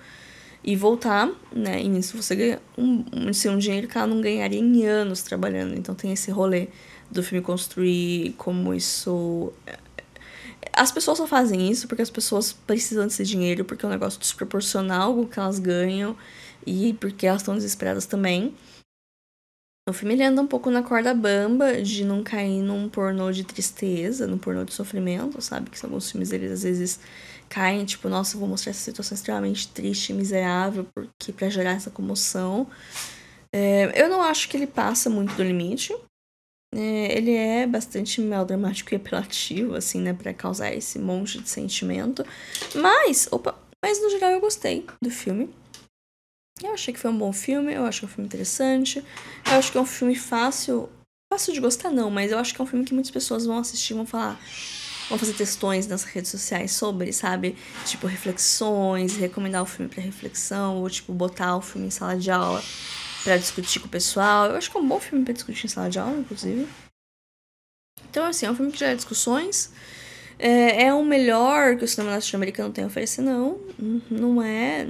[0.65, 1.83] e voltar, né?
[1.83, 5.77] E nisso você ganha um, um, um dinheiro que ela não ganharia em anos trabalhando.
[5.77, 6.69] Então tem esse rolê
[7.11, 9.53] do filme construir como isso.
[10.73, 14.21] As pessoas só fazem isso porque as pessoas precisam desse dinheiro, porque é um negócio
[14.21, 16.17] desproporcional o que elas ganham
[16.65, 18.55] e porque elas estão desesperadas também.
[19.89, 23.43] O filme ele anda um pouco na corda bamba de não cair num pornô de
[23.43, 25.71] tristeza, num pornô de sofrimento, sabe?
[25.71, 27.01] Que alguns filmes eles às vezes
[27.49, 31.91] caem, tipo, nossa, vou mostrar essa situação extremamente triste e miserável porque para gerar essa
[31.91, 32.69] comoção.
[33.53, 35.93] É, eu não acho que ele passa muito do limite.
[36.73, 42.25] É, ele é bastante melodramático e apelativo, assim, né, para causar esse monte de sentimento.
[42.75, 45.51] Mas, opa, mas no geral eu gostei do filme.
[46.63, 49.05] Eu achei que foi um bom filme, eu acho que é um filme interessante.
[49.47, 50.89] Eu acho que é um filme fácil.
[51.33, 53.59] Fácil de gostar, não, mas eu acho que é um filme que muitas pessoas vão
[53.59, 54.41] assistir vão falar.
[55.09, 57.57] Vão fazer textões nas redes sociais sobre, sabe?
[57.85, 62.31] Tipo, reflexões, recomendar o filme para reflexão, ou tipo, botar o filme em sala de
[62.31, 62.63] aula
[63.25, 64.47] para discutir com o pessoal.
[64.47, 66.69] Eu acho que é um bom filme para discutir em sala de aula, inclusive.
[68.09, 69.71] Então, assim, é um filme que gera discussões.
[70.39, 73.23] É, é o melhor que o cinema norte-americano tem a oferecer?
[73.23, 73.59] Não,
[74.11, 74.87] não é.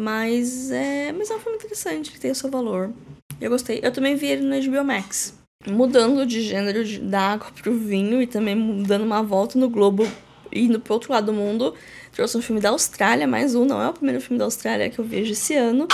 [0.00, 2.92] Mas é, mas é um filme interessante, que tem o seu valor.
[3.40, 3.80] Eu gostei.
[3.82, 5.34] Eu também vi ele no HBO Max.
[5.66, 10.10] Mudando de gênero de, da água pro vinho e também dando uma volta no globo,
[10.50, 11.74] indo pro outro lado do mundo.
[12.12, 14.98] Trouxe um filme da Austrália, mais um, não é o primeiro filme da Austrália que
[14.98, 15.86] eu vejo esse ano.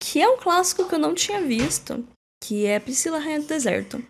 [0.00, 2.04] Que é um clássico que eu não tinha visto,
[2.42, 4.04] que é Priscila Rainha do Deserto.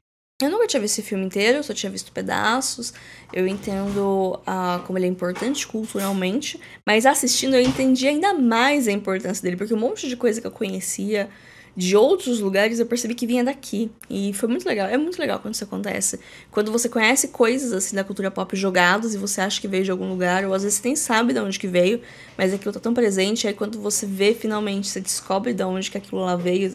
[0.44, 2.92] Eu nunca tinha visto esse filme inteiro, eu só tinha visto pedaços.
[3.32, 8.92] Eu entendo ah, como ele é importante culturalmente, mas assistindo eu entendi ainda mais a
[8.92, 11.28] importância dele, porque um monte de coisa que eu conhecia
[11.76, 13.90] de outros lugares eu percebi que vinha daqui.
[14.08, 14.88] E foi muito legal.
[14.88, 16.20] É muito legal quando isso acontece.
[16.50, 19.90] Quando você conhece coisas assim da cultura pop jogadas e você acha que veio de
[19.90, 22.00] algum lugar, ou às vezes você nem sabe de onde que veio,
[22.38, 25.98] mas aquilo tá tão presente, aí quando você vê finalmente, você descobre de onde que
[25.98, 26.74] aquilo lá veio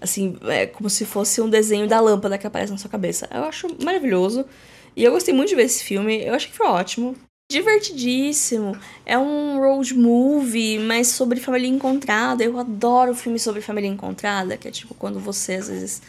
[0.00, 3.28] Assim, é como se fosse um desenho da lâmpada que aparece na sua cabeça.
[3.30, 4.44] Eu acho maravilhoso.
[4.96, 6.24] E eu gostei muito de ver esse filme.
[6.24, 7.14] Eu acho que foi ótimo.
[7.50, 8.78] Divertidíssimo.
[9.04, 12.44] É um road movie, mas sobre família encontrada.
[12.44, 16.02] Eu adoro filme sobre família encontrada, que é tipo quando você, às vezes,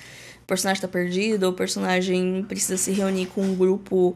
[0.43, 4.15] o personagem tá perdido, ou o personagem precisa se reunir com um grupo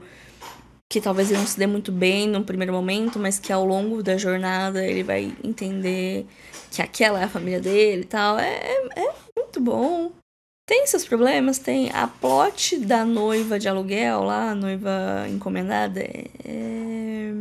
[0.89, 4.03] que talvez ele não se dê muito bem no primeiro momento, mas que ao longo
[4.03, 6.25] da jornada ele vai entender
[6.71, 8.38] que aquela é a família dele e tal.
[8.39, 8.59] É,
[8.95, 10.11] é muito bom.
[10.67, 11.59] Tem seus problemas?
[11.59, 11.91] Tem.
[11.91, 17.31] A plot da noiva de aluguel lá, a noiva encomendada, é.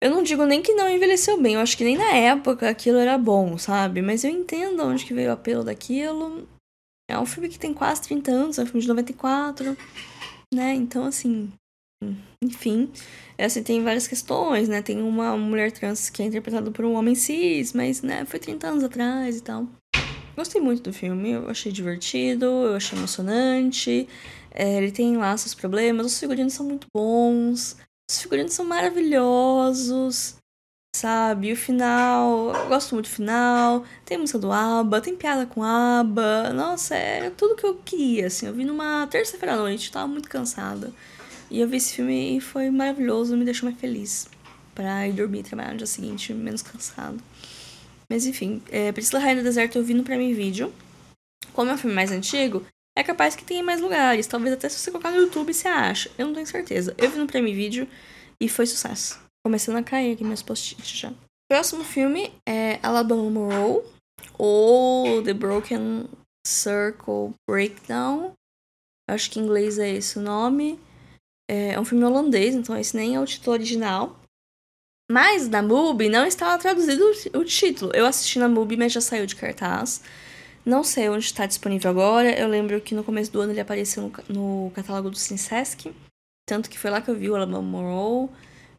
[0.00, 2.98] Eu não digo nem que não envelheceu bem, eu acho que nem na época aquilo
[2.98, 4.00] era bom, sabe?
[4.00, 6.46] Mas eu entendo onde que veio o apelo daquilo.
[7.10, 9.76] É um filme que tem quase 30 anos, é um filme de 94,
[10.54, 10.74] né?
[10.74, 11.50] Então, assim,
[12.42, 12.90] enfim,
[13.36, 14.82] é assim, tem várias questões, né?
[14.82, 18.68] Tem uma mulher trans que é interpretada por um homem cis, mas, né, foi 30
[18.68, 19.66] anos atrás e tal.
[20.36, 24.08] Gostei muito do filme, eu achei divertido, eu achei emocionante.
[24.52, 27.76] É, ele tem lá seus problemas, os figurinos são muito bons,
[28.08, 30.36] os figurinos são maravilhosos,
[30.96, 31.52] sabe?
[31.52, 33.84] O final, eu gosto muito do final.
[34.04, 36.52] Tem música do ABBA, tem piada com ABBA.
[36.52, 38.46] Nossa, é tudo que eu queria, assim.
[38.46, 40.92] Eu vi numa terça-feira à noite, tava muito cansada.
[41.50, 44.28] E eu vi esse filme e foi maravilhoso, me deixou mais feliz.
[44.74, 47.22] Pra ir dormir, trabalhar no dia seguinte, menos cansado.
[48.10, 50.72] Mas enfim, é, Priscila Rainha do Deserto eu vi no Prime Video.
[51.52, 52.64] Como é um filme mais antigo,
[52.96, 54.26] é capaz que tenha mais lugares.
[54.26, 56.10] Talvez até se você colocar no YouTube você acha.
[56.18, 56.94] Eu não tenho certeza.
[56.98, 57.88] Eu vi no Prime Video
[58.40, 59.20] e foi sucesso.
[59.44, 61.12] Começando a cair aqui meus post-its já.
[61.50, 63.84] Próximo filme é Alabama Roll
[64.36, 66.06] ou The Broken
[66.46, 68.32] Circle Breakdown.
[69.08, 70.78] Acho que em inglês é esse o nome.
[71.48, 74.20] É um filme holandês, então esse nem é o título original.
[75.10, 77.02] Mas na MUBI não estava traduzido
[77.34, 77.90] o título.
[77.94, 80.02] Eu assisti na MUBI, mas já saiu de cartaz.
[80.66, 82.38] Não sei onde está disponível agora.
[82.38, 85.90] Eu lembro que no começo do ano ele apareceu no, no catálogo do Cinesesc.
[86.46, 88.30] Tanto que foi lá que eu vi o Alabama Morrow.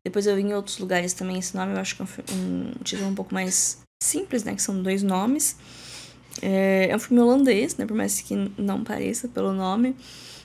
[0.05, 1.73] Depois eu vi em outros lugares também esse nome.
[1.73, 4.53] Eu acho que é um, um título um pouco mais simples, né?
[4.53, 5.57] Que são dois nomes.
[6.43, 7.87] É, é um filme holandês, né?
[7.87, 9.95] Por mais que não pareça pelo nome.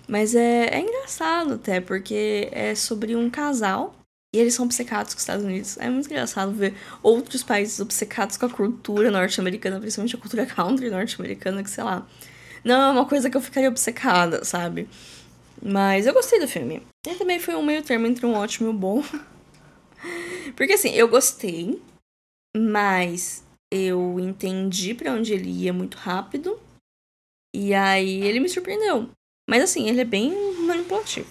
[0.07, 3.95] Mas é, é engraçado até, porque é sobre um casal
[4.35, 5.79] e eles são obcecados com os Estados Unidos.
[5.79, 10.91] É muito engraçado ver outros países obcecados com a cultura norte-americana, principalmente a cultura country
[10.91, 12.07] norte-americana, que sei lá.
[12.65, 14.89] Não é uma coisa que eu ficaria obcecada, sabe?
[15.63, 16.83] Mas eu gostei do filme.
[17.07, 19.05] E também foi um meio termo entre um ótimo e um bom.
[20.57, 21.81] Porque assim, eu gostei,
[22.57, 26.59] mas eu entendi para onde ele ia muito rápido.
[27.55, 29.11] E aí ele me surpreendeu.
[29.49, 30.32] Mas assim, ele é bem
[30.62, 31.28] manipulativo.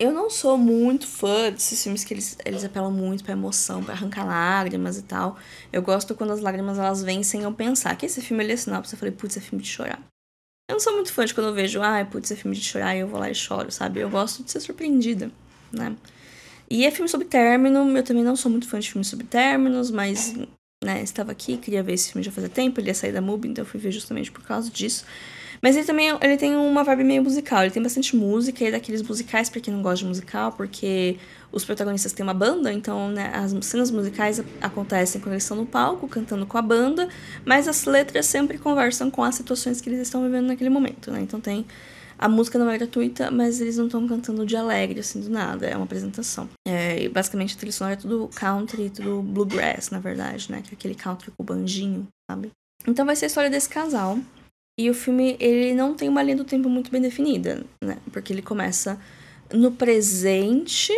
[0.00, 3.94] Eu não sou muito fã desses filmes que eles, eles apelam muito pra emoção, pra
[3.94, 5.38] arrancar lágrimas e tal.
[5.72, 7.96] Eu gosto quando as lágrimas elas vêm sem eu pensar.
[7.96, 10.02] Que esse filme ele é sinopse, eu falei, putz, é filme de chorar.
[10.68, 12.96] Eu não sou muito fã de quando eu vejo, ah, putz, é filme de chorar
[12.96, 14.00] e eu vou lá e choro, sabe?
[14.00, 15.30] Eu gosto de ser surpreendida,
[15.70, 15.96] né?
[16.70, 19.90] E é filme sobre término, eu também não sou muito fã de filmes sobre términos,
[19.90, 20.34] mas,
[20.82, 23.48] né, estava aqui, queria ver esse filme já fazia tempo, ele ia sair da MUBI,
[23.48, 25.04] então eu fui ver justamente por causa disso.
[25.64, 27.62] Mas ele também ele tem uma vibe meio musical.
[27.62, 31.16] Ele tem bastante música, e é daqueles musicais para quem não gosta de musical, porque
[31.50, 35.64] os protagonistas têm uma banda, então né, as cenas musicais acontecem quando eles estão no
[35.64, 37.08] palco, cantando com a banda,
[37.46, 41.22] mas as letras sempre conversam com as situações que eles estão vivendo naquele momento, né?
[41.22, 41.64] Então tem.
[42.18, 45.66] A música não é gratuita, mas eles não estão cantando de alegre, assim, do nada.
[45.66, 46.46] É uma apresentação.
[46.68, 50.60] É, basicamente a trilha sonora é tudo country, tudo bluegrass, na verdade, né?
[50.62, 52.50] Que é aquele country com o banjinho, sabe?
[52.86, 54.18] Então vai ser a história desse casal.
[54.78, 57.98] E o filme, ele não tem uma linha do tempo muito bem definida, né?
[58.12, 59.00] Porque ele começa
[59.52, 60.92] no presente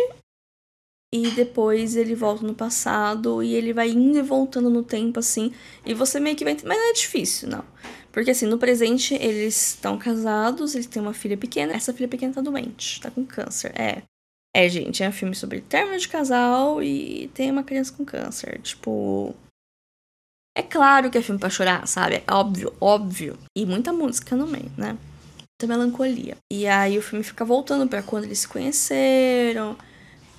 [1.13, 5.53] e depois ele volta no passado e ele vai indo e voltando no tempo, assim.
[5.85, 6.53] E você meio que vai...
[6.53, 7.63] Mas não é difícil, não.
[8.11, 11.73] Porque, assim, no presente eles estão casados, eles têm uma filha pequena.
[11.73, 13.71] Essa filha pequena tá doente, tá com câncer.
[13.79, 14.01] É.
[14.55, 18.59] É, gente, é um filme sobre término de casal e tem uma criança com câncer.
[18.63, 19.35] Tipo,
[20.57, 22.15] é claro que é filme pra chorar, sabe?
[22.15, 23.37] É óbvio, óbvio.
[23.55, 24.97] E muita música no meio, né?
[25.39, 26.35] Muita melancolia.
[26.51, 29.77] E aí o filme fica voltando para quando eles se conheceram,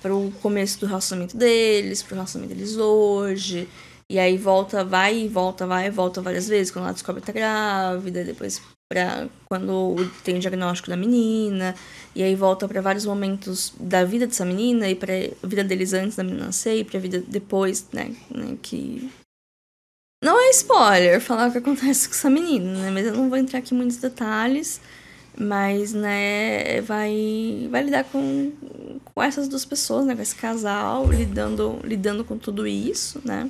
[0.01, 3.67] pro começo do relacionamento deles, pro relacionamento deles hoje.
[4.11, 7.27] E aí volta, vai e volta, vai e volta várias vezes, quando ela descobre que
[7.27, 8.61] tá grávida, depois
[8.91, 11.75] pra quando tem o diagnóstico da menina,
[12.15, 15.13] e aí volta para vários momentos da vida dessa menina e pra
[15.43, 19.07] vida deles antes da menina nascer e pra vida depois, né, né que
[20.21, 22.91] não é spoiler falar o que acontece com essa menina, né?
[22.91, 24.81] Mas eu não vou entrar aqui em muitos detalhes.
[25.37, 28.51] Mas, né, vai, vai lidar com,
[29.05, 30.15] com essas duas pessoas, né?
[30.15, 33.49] Com esse casal, lidando, lidando com tudo isso, né?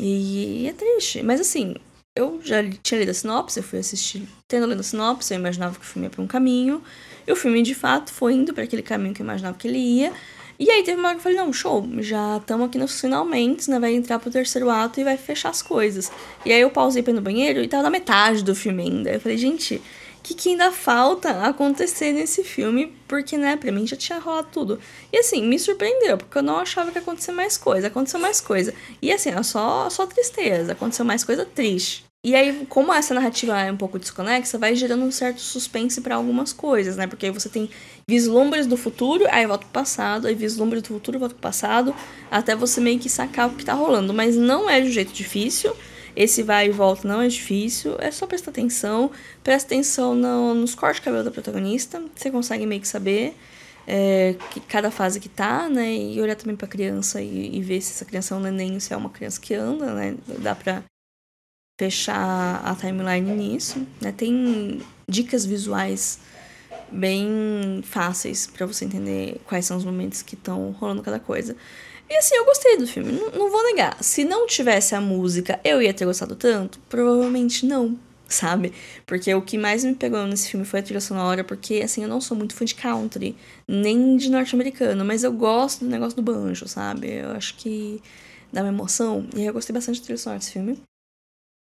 [0.00, 1.22] E é triste.
[1.22, 1.74] Mas assim,
[2.14, 5.78] eu já tinha lido a sinopse, eu fui assistir, tendo lido a sinopse, eu imaginava
[5.78, 6.82] que o filme ia pra um caminho.
[7.26, 9.78] E o filme, de fato, foi indo para aquele caminho que eu imaginava que ele
[9.78, 10.12] ia.
[10.58, 13.70] E aí teve uma hora que eu falei, não, show, já estamos aqui nos finalmente,
[13.70, 13.78] né?
[13.78, 16.10] Vai entrar pro terceiro ato e vai fechar as coisas.
[16.46, 19.10] E aí eu pausei pra ir no banheiro e tava na metade do filme ainda.
[19.10, 19.82] Eu falei, gente, o
[20.22, 22.96] que, que ainda falta acontecer nesse filme?
[23.06, 24.80] Porque, né, pra mim já tinha rolado tudo.
[25.12, 27.88] E assim, me surpreendeu, porque eu não achava que ia acontecer mais coisa.
[27.88, 28.72] Aconteceu mais coisa.
[29.02, 30.72] E assim, é só, só tristeza.
[30.72, 32.05] Aconteceu mais coisa triste.
[32.26, 36.16] E aí, como essa narrativa é um pouco desconexa, vai gerando um certo suspense para
[36.16, 37.06] algumas coisas, né?
[37.06, 37.70] Porque aí você tem
[38.10, 41.94] vislumbres do futuro, aí volta pro passado, aí vislumbres do futuro, volta pro passado,
[42.28, 44.12] até você meio que sacar o que tá rolando.
[44.12, 45.72] Mas não é de um jeito difícil.
[46.16, 49.12] Esse vai e volta não é difícil, é só prestar atenção.
[49.44, 53.36] Presta atenção no, nos cortes de cabelo da protagonista, você consegue meio que saber
[53.86, 55.94] é, que cada fase que tá, né?
[55.94, 58.92] E olhar também pra criança e, e ver se essa criança é um neném, se
[58.92, 60.16] é uma criança que anda, né?
[60.40, 60.82] Dá pra
[61.78, 63.86] fechar a timeline nisso.
[64.00, 64.12] Né?
[64.12, 66.18] Tem dicas visuais
[66.90, 71.56] bem fáceis para você entender quais são os momentos que estão rolando cada coisa.
[72.08, 74.02] E assim, eu gostei do filme, não, não, vou negar.
[74.02, 76.78] Se não tivesse a música, eu ia ter gostado tanto?
[76.88, 77.98] Provavelmente não,
[78.28, 78.72] sabe?
[79.04, 82.08] Porque o que mais me pegou nesse filme foi a trilha sonora, porque assim, eu
[82.08, 86.22] não sou muito fã de country, nem de norte-americano, mas eu gosto do negócio do
[86.22, 87.10] banjo, sabe?
[87.12, 88.00] Eu acho que
[88.52, 89.26] dá uma emoção.
[89.34, 90.80] E eu gostei bastante da trilha sonora desse filme.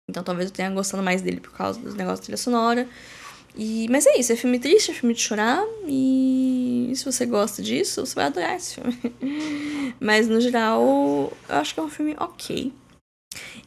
[0.09, 2.87] Então talvez eu tenha gostado mais dele por causa dos negócios da trilha sonora.
[3.55, 5.65] E, mas é isso, é filme triste, é filme de chorar.
[5.87, 8.97] E se você gosta disso, você vai adorar esse filme.
[9.99, 12.71] mas no geral, eu acho que é um filme ok.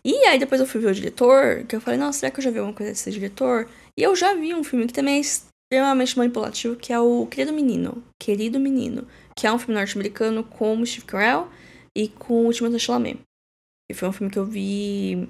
[0.05, 2.45] E aí depois eu fui ver o diretor, que eu falei, nossa, será que eu
[2.45, 3.69] já vi alguma coisa desse diretor?
[3.99, 7.53] E eu já vi um filme que também é extremamente manipulativo, que é o Querido
[7.53, 8.03] Menino.
[8.19, 9.07] Querido Menino.
[9.37, 11.49] Que é um filme norte-americano com o Steve Carell
[11.97, 13.21] e com o Timothée Chalamet.
[13.91, 15.29] E foi um filme que eu vi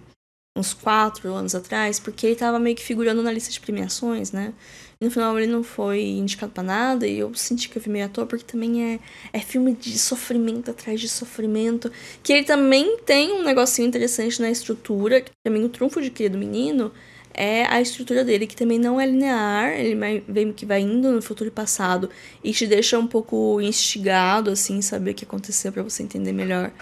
[0.56, 4.52] uns quatro anos atrás, porque ele tava meio que figurando na lista de premiações, né?
[5.00, 7.88] E no final ele não foi indicado para nada e eu senti que eu vi
[7.88, 9.00] meio à toa, porque também é,
[9.32, 11.90] é filme de sofrimento atrás de sofrimento.
[12.22, 16.36] Que ele também tem um negocinho interessante na estrutura, que também o trunfo de Querido
[16.36, 16.92] Menino
[17.32, 21.22] é a estrutura dele, que também não é linear, ele vem que vai indo no
[21.22, 22.10] futuro e passado
[22.42, 26.72] e te deixa um pouco instigado, assim, saber o que aconteceu para você entender melhor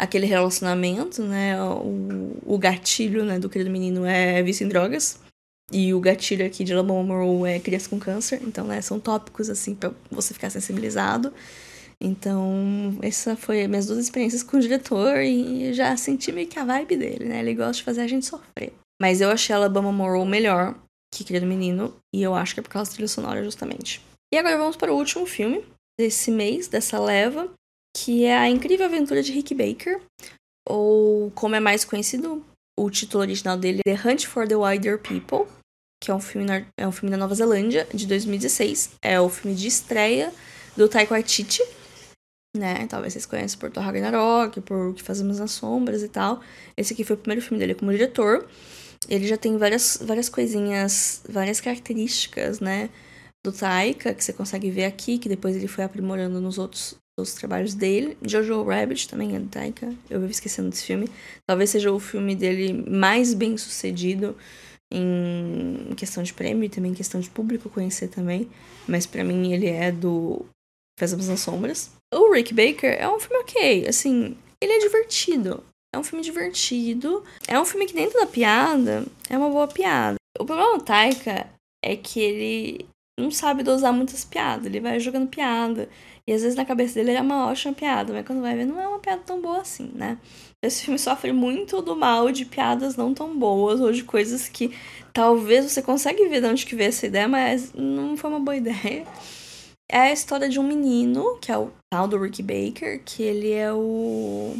[0.00, 1.62] aquele relacionamento, né?
[1.62, 5.20] O, o gatilho né, do querido menino é vício em drogas.
[5.70, 8.40] E o gatilho aqui de Lamont Monroe é criança com câncer.
[8.42, 11.32] Então, né, são tópicos, assim, para você ficar sensibilizado.
[12.02, 16.64] Então, essa foi minhas duas experiências com o diretor e já senti meio que a
[16.64, 17.40] vibe dele, né?
[17.40, 18.72] Ele gosta de fazer a gente sofrer.
[19.00, 20.74] Mas eu achei Alabama Monroe melhor
[21.14, 24.00] que Querido Menino, e eu acho que é por causa da trilha sonora, justamente.
[24.32, 25.64] E agora vamos para o último filme
[25.98, 27.50] desse mês, dessa leva,
[27.96, 30.00] que é A Incrível Aventura de Rick Baker,
[30.68, 32.44] ou como é mais conhecido,
[32.78, 35.46] o título original dele é The Hunt for the Wider People,
[36.02, 38.92] que é um filme, na, é um filme da Nova Zelândia, de 2016.
[39.04, 40.32] É o filme de estreia
[40.76, 41.62] do Taika Waititi,
[42.56, 42.86] né?
[42.86, 46.40] Talvez vocês conheçam por Thor Ragnarok, por O que Fazemos nas Sombras e tal.
[46.76, 48.48] Esse aqui foi o primeiro filme dele como diretor.
[49.08, 52.90] Ele já tem várias, várias coisinhas, várias características, né?
[53.44, 57.34] Do Taika, que você consegue ver aqui, que depois ele foi aprimorando nos outros os
[57.34, 58.16] trabalhos dele.
[58.22, 59.92] Jojo Rabbit também é do Taika.
[60.08, 61.08] Eu vivo esquecendo desse filme.
[61.46, 64.36] Talvez seja o filme dele mais bem sucedido
[64.92, 68.48] em questão de prêmio e também em questão de público conhecer também.
[68.88, 70.44] Mas para mim ele é do
[70.98, 71.90] Fazemos nas Sombras.
[72.12, 73.86] O Rick Baker é um filme ok.
[73.88, 75.62] Assim, ele é divertido.
[75.94, 77.24] É um filme divertido.
[77.48, 80.16] É um filme que dentro da piada é uma boa piada.
[80.38, 81.48] O problema do Taika
[81.84, 82.86] é que ele
[83.18, 84.66] não sabe dosar muitas piadas.
[84.66, 85.88] Ele vai jogando piada.
[86.30, 88.80] E às vezes na cabeça dele é uma ótima piada, mas quando vai ver não
[88.80, 90.16] é uma piada tão boa assim, né?
[90.62, 94.72] Esse filme sofre muito do mal de piadas não tão boas ou de coisas que
[95.12, 98.56] talvez você consegue ver de onde que veio essa ideia, mas não foi uma boa
[98.56, 99.04] ideia.
[99.90, 103.50] É a história de um menino, que é o tal do Ricky Baker, que ele
[103.50, 104.54] é o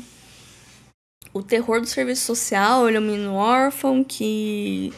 [1.32, 4.92] o terror do serviço social, ele é um menino órfão que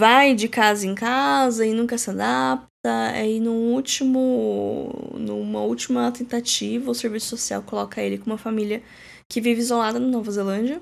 [0.00, 6.90] vai de casa em casa e nunca se adapta Aí no último, numa última tentativa,
[6.90, 8.82] o serviço social coloca ele com uma família
[9.28, 10.80] que vive isolada na Nova Zelândia.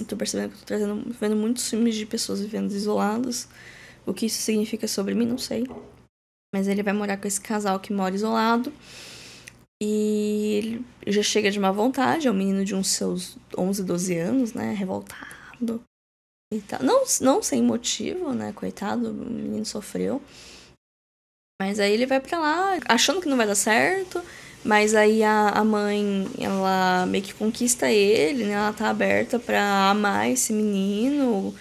[0.00, 3.48] Eu tô percebendo que eu tô trazendo, vendo muitos filmes de pessoas vivendo isoladas.
[4.06, 5.64] O que isso significa sobre mim, não sei.
[6.54, 8.72] Mas ele vai morar com esse casal que mora isolado.
[9.82, 14.16] E ele já chega de má vontade, é um menino de uns seus 11, 12
[14.16, 14.72] anos, né?
[14.72, 15.82] Revoltado.
[16.52, 16.82] E tal.
[16.82, 18.52] Não, não sem motivo, né?
[18.52, 20.22] Coitado, o menino sofreu.
[21.60, 24.20] Mas aí ele vai para lá achando que não vai dar certo.
[24.64, 28.54] Mas aí a, a mãe, ela meio que conquista ele, né?
[28.54, 31.54] Ela tá aberta para amar esse menino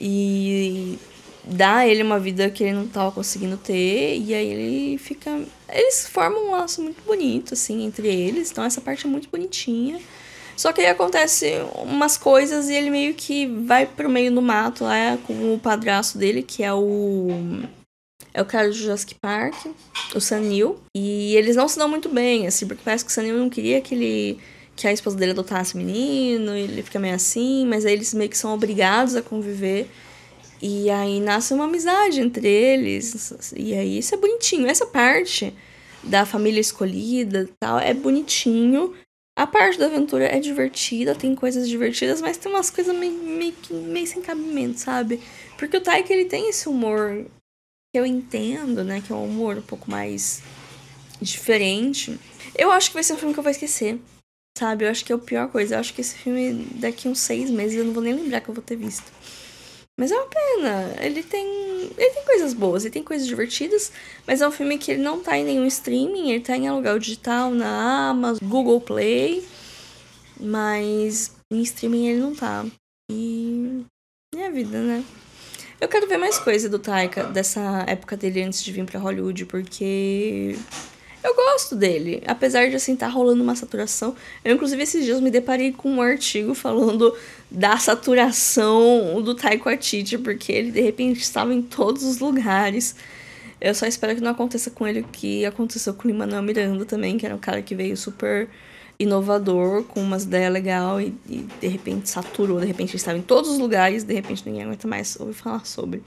[0.00, 0.98] e
[1.44, 4.16] dá a ele uma vida que ele não tava conseguindo ter.
[4.18, 5.30] E aí ele fica.
[5.68, 8.50] Eles formam um laço muito bonito, assim, entre eles.
[8.50, 10.00] Então essa parte é muito bonitinha.
[10.56, 14.84] Só que aí acontece umas coisas e ele meio que vai pro meio do mato
[14.84, 17.28] lá com o padrasto dele, que é o
[18.36, 19.54] é o cara do Jurassic Park,
[20.14, 20.78] o Sanil.
[20.94, 23.80] E eles não se dão muito bem, assim, porque parece que o Sanil não queria
[23.80, 24.38] que ele
[24.76, 28.28] que a esposa dele adotasse menino, e ele fica meio assim, mas aí eles meio
[28.28, 29.88] que são obrigados a conviver.
[30.60, 33.54] E aí nasce uma amizade entre eles.
[33.56, 34.66] E aí isso é bonitinho.
[34.66, 35.54] Essa parte
[36.02, 38.92] da família escolhida tal é bonitinho.
[39.34, 43.54] A parte da aventura é divertida, tem coisas divertidas, mas tem umas coisas meio, meio,
[43.70, 45.20] meio sem cabimento, sabe?
[45.56, 47.24] Porque o Taika, ele tem esse humor
[47.96, 49.00] que eu entendo, né?
[49.00, 50.42] Que é um humor um pouco mais
[51.18, 52.20] diferente.
[52.54, 53.98] Eu acho que vai ser um filme que eu vou esquecer,
[54.58, 54.84] sabe?
[54.84, 55.74] Eu acho que é a pior coisa.
[55.74, 58.50] Eu acho que esse filme, daqui uns seis meses, eu não vou nem lembrar que
[58.50, 59.10] eu vou ter visto.
[59.98, 60.94] Mas é uma pena.
[61.00, 61.46] Ele tem.
[61.96, 63.90] Ele tem coisas boas, ele tem coisas divertidas,
[64.26, 66.98] mas é um filme que ele não tá em nenhum streaming, ele tá em aluguel
[66.98, 69.42] digital na Amazon, Google Play.
[70.38, 72.66] Mas em streaming ele não tá.
[73.10, 73.86] E.
[74.34, 75.02] É a vida, né?
[75.78, 79.44] Eu quero ver mais coisa do Taika, dessa época dele antes de vir para Hollywood,
[79.44, 80.56] porque
[81.22, 84.16] eu gosto dele, apesar de assim tá rolando uma saturação.
[84.42, 87.14] Eu inclusive esses dias me deparei com um artigo falando
[87.50, 92.96] da saturação do Taiko Atiti, porque ele de repente estava em todos os lugares.
[93.60, 96.84] Eu só espero que não aconteça com ele o que aconteceu com o Lin-Manuel Miranda
[96.86, 98.48] também, que era um cara que veio super
[98.98, 103.50] inovador, com umas ideias legais e, e, de repente saturou, de repente estava em todos
[103.50, 106.02] os lugares, de repente ninguém aguenta mais ouvir falar sobre.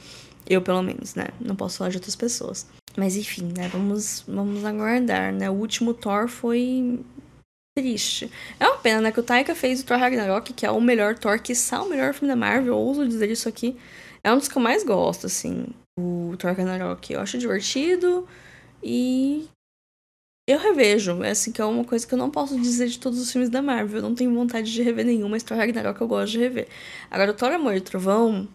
[0.48, 1.28] Eu, pelo menos, né?
[1.40, 2.66] Não posso falar de outras pessoas.
[2.98, 3.68] Mas enfim, né?
[3.72, 5.50] Vamos, vamos aguardar, né?
[5.50, 7.00] O último Thor foi
[7.78, 8.32] triste.
[8.60, 9.12] É uma pena, né?
[9.12, 11.90] Que o Taika fez o Thor Ragnarok, que é o melhor Thor, que é o
[11.90, 12.76] melhor filme da Marvel.
[12.76, 13.78] Ouso dizer isso aqui.
[14.24, 15.68] É um dos que eu mais gosto, assim.
[16.00, 17.14] O Thor Ragnarok.
[17.14, 18.28] Eu acho divertido
[18.84, 19.48] e.
[20.50, 21.24] Eu revejo.
[21.24, 23.52] É assim, que é uma coisa que eu não posso dizer de todos os filmes
[23.52, 23.98] da Marvel.
[23.98, 26.68] Eu não tenho vontade de rever nenhum, mas Thor Ragnarok eu gosto de rever.
[27.12, 28.48] Agora, o Thor Amor e Trovão,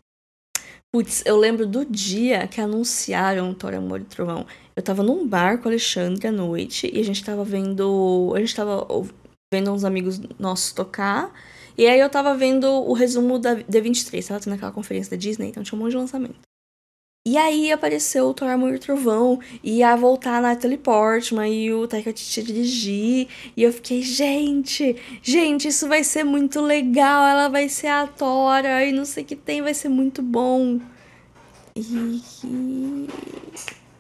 [0.92, 4.44] Putz, eu lembro do dia que anunciaram Thor Amor e Trovão.
[4.74, 8.32] Eu tava num bar com o Alexandre à noite e a gente tava vendo.
[8.34, 8.84] A gente tava
[9.52, 11.32] vendo uns amigos nossos tocar.
[11.78, 15.48] E aí eu tava vendo o resumo da D23, tava tendo aquela conferência da Disney,
[15.48, 16.53] então tinha um monte de lançamento.
[17.26, 21.88] E aí apareceu o Thor Amor Trovão, e ia voltar a Natalie Portman e o
[21.88, 27.66] Taika Waititi dirigir, e eu fiquei, gente, gente, isso vai ser muito legal, ela vai
[27.70, 30.78] ser a Tora, e não sei o que tem, vai ser muito bom.
[31.74, 31.80] E,
[32.44, 33.08] e,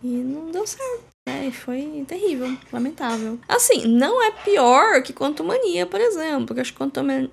[0.02, 1.04] e não deu certo.
[1.24, 3.38] É, foi terrível, lamentável.
[3.48, 7.30] Assim, não é pior que Quantumania, por exemplo, porque acho que Quantumania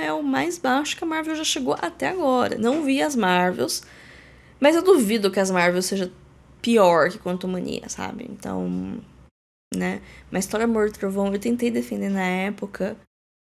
[0.00, 2.56] é o mais baixo que a Marvel já chegou até agora.
[2.56, 3.82] Não vi as Marvels,
[4.60, 6.12] mas eu duvido que as Marvel seja
[6.62, 8.26] pior que Quantumania, sabe?
[8.28, 9.00] Então,
[9.74, 10.02] né?
[10.30, 12.96] Mas História Amor e Trovão eu tentei defender na época,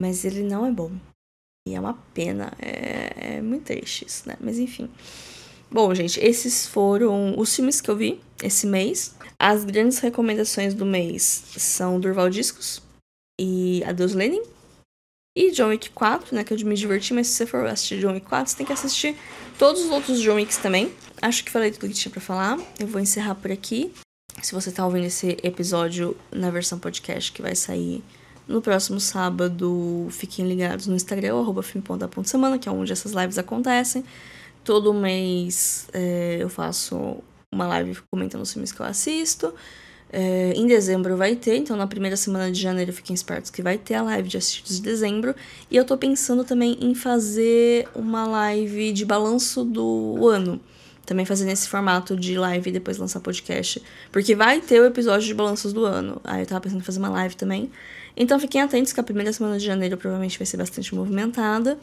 [0.01, 0.91] mas ele não é bom.
[1.67, 2.53] E é uma pena.
[2.59, 4.35] É, é muito triste isso, né?
[4.39, 4.89] Mas enfim.
[5.69, 9.15] Bom, gente, esses foram os filmes que eu vi esse mês.
[9.37, 12.81] As grandes recomendações do mês são Durval Discos
[13.39, 14.41] e Adeus Lenin.
[15.37, 16.43] E John Wick 4, né?
[16.43, 18.73] Que eu me diverti, mas se você for assistir John Wick 4, você tem que
[18.73, 19.15] assistir
[19.59, 20.91] todos os outros John Wicks também.
[21.21, 22.57] Acho que falei tudo que tinha pra falar.
[22.79, 23.93] Eu vou encerrar por aqui.
[24.41, 28.03] Se você tá ouvindo esse episódio na versão podcast que vai sair
[28.47, 34.03] no próximo sábado, fiquem ligados no Instagram, arroba filme.da.semana, que é onde essas lives acontecem.
[34.63, 37.21] Todo mês é, eu faço
[37.53, 39.53] uma live comentando os filmes que eu assisto.
[40.09, 43.77] É, em dezembro vai ter, então na primeira semana de janeiro fiquem espertos que vai
[43.77, 45.35] ter a live de assistidos de dezembro.
[45.69, 50.59] E eu tô pensando também em fazer uma live de balanço do ano.
[51.05, 53.81] Também fazer nesse formato de live e depois lançar podcast.
[54.11, 56.21] Porque vai ter o episódio de balanços do ano.
[56.23, 57.71] Aí eu tava pensando em fazer uma live também.
[58.15, 61.77] Então fiquem atentos que a primeira semana de janeiro provavelmente vai ser bastante movimentada.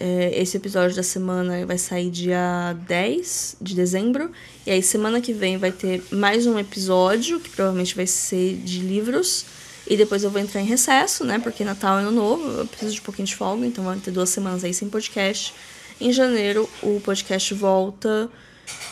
[0.00, 4.30] É, esse episódio da semana vai sair dia 10 de dezembro.
[4.64, 8.78] E aí, semana que vem, vai ter mais um episódio, que provavelmente vai ser de
[8.78, 9.44] livros.
[9.88, 11.38] E depois eu vou entrar em recesso, né?
[11.38, 14.10] Porque Natal é ano novo, eu preciso de um pouquinho de folga, então vai ter
[14.10, 15.52] duas semanas aí sem podcast.
[16.00, 18.30] Em janeiro, o podcast volta.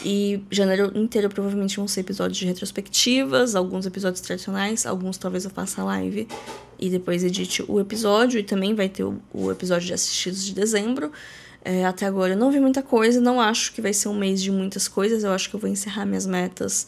[0.05, 5.51] E janeiro inteiro provavelmente vão ser episódios de retrospectivas, alguns episódios tradicionais, alguns talvez eu
[5.51, 6.29] faça live
[6.79, 8.39] e depois edite o episódio.
[8.39, 11.11] E também vai ter o, o episódio de assistidos de dezembro.
[11.65, 14.41] É, até agora eu não vi muita coisa, não acho que vai ser um mês
[14.41, 15.25] de muitas coisas.
[15.25, 16.87] Eu acho que eu vou encerrar minhas metas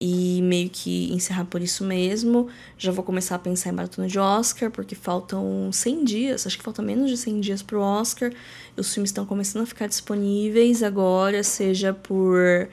[0.00, 2.48] e meio que encerrar por isso mesmo.
[2.76, 6.62] Já vou começar a pensar em maratona de Oscar, porque faltam 100 dias, acho que
[6.62, 8.32] falta menos de 100 dias pro Oscar.
[8.76, 12.68] Os filmes estão começando a ficar disponíveis agora, seja por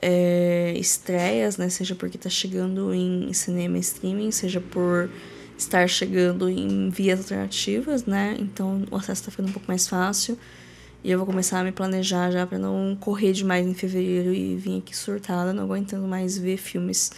[0.00, 1.68] é, estreias, né?
[1.68, 5.10] Seja porque tá chegando em cinema streaming, seja por
[5.58, 8.36] estar chegando em vias alternativas, né?
[8.38, 10.38] Então o acesso tá ficando um pouco mais fácil.
[11.02, 14.56] E eu vou começar a me planejar já para não correr demais em fevereiro e
[14.56, 17.10] vir aqui surtada, não aguentando mais ver filmes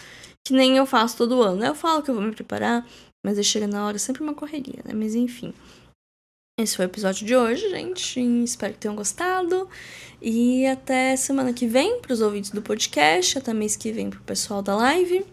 [0.44, 1.64] que nem eu faço todo ano.
[1.64, 2.86] Eu falo que eu vou me preparar,
[3.24, 4.92] Mas aí chega na hora sempre uma correria, né?
[4.94, 5.54] Mas enfim.
[6.58, 8.20] Esse foi o episódio de hoje, gente.
[8.44, 9.68] Espero que tenham gostado.
[10.20, 14.20] E até semana que vem para os ouvintes do podcast, até mês que vem para
[14.20, 15.24] o pessoal da live.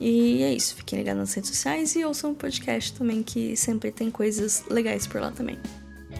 [0.00, 0.74] E é isso.
[0.76, 5.06] Fiquem ligados nas redes sociais e ouçam o podcast também, que sempre tem coisas legais
[5.06, 5.58] por lá também.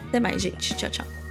[0.08, 0.74] Até mais, gente.
[0.76, 1.25] Tchau, tchau.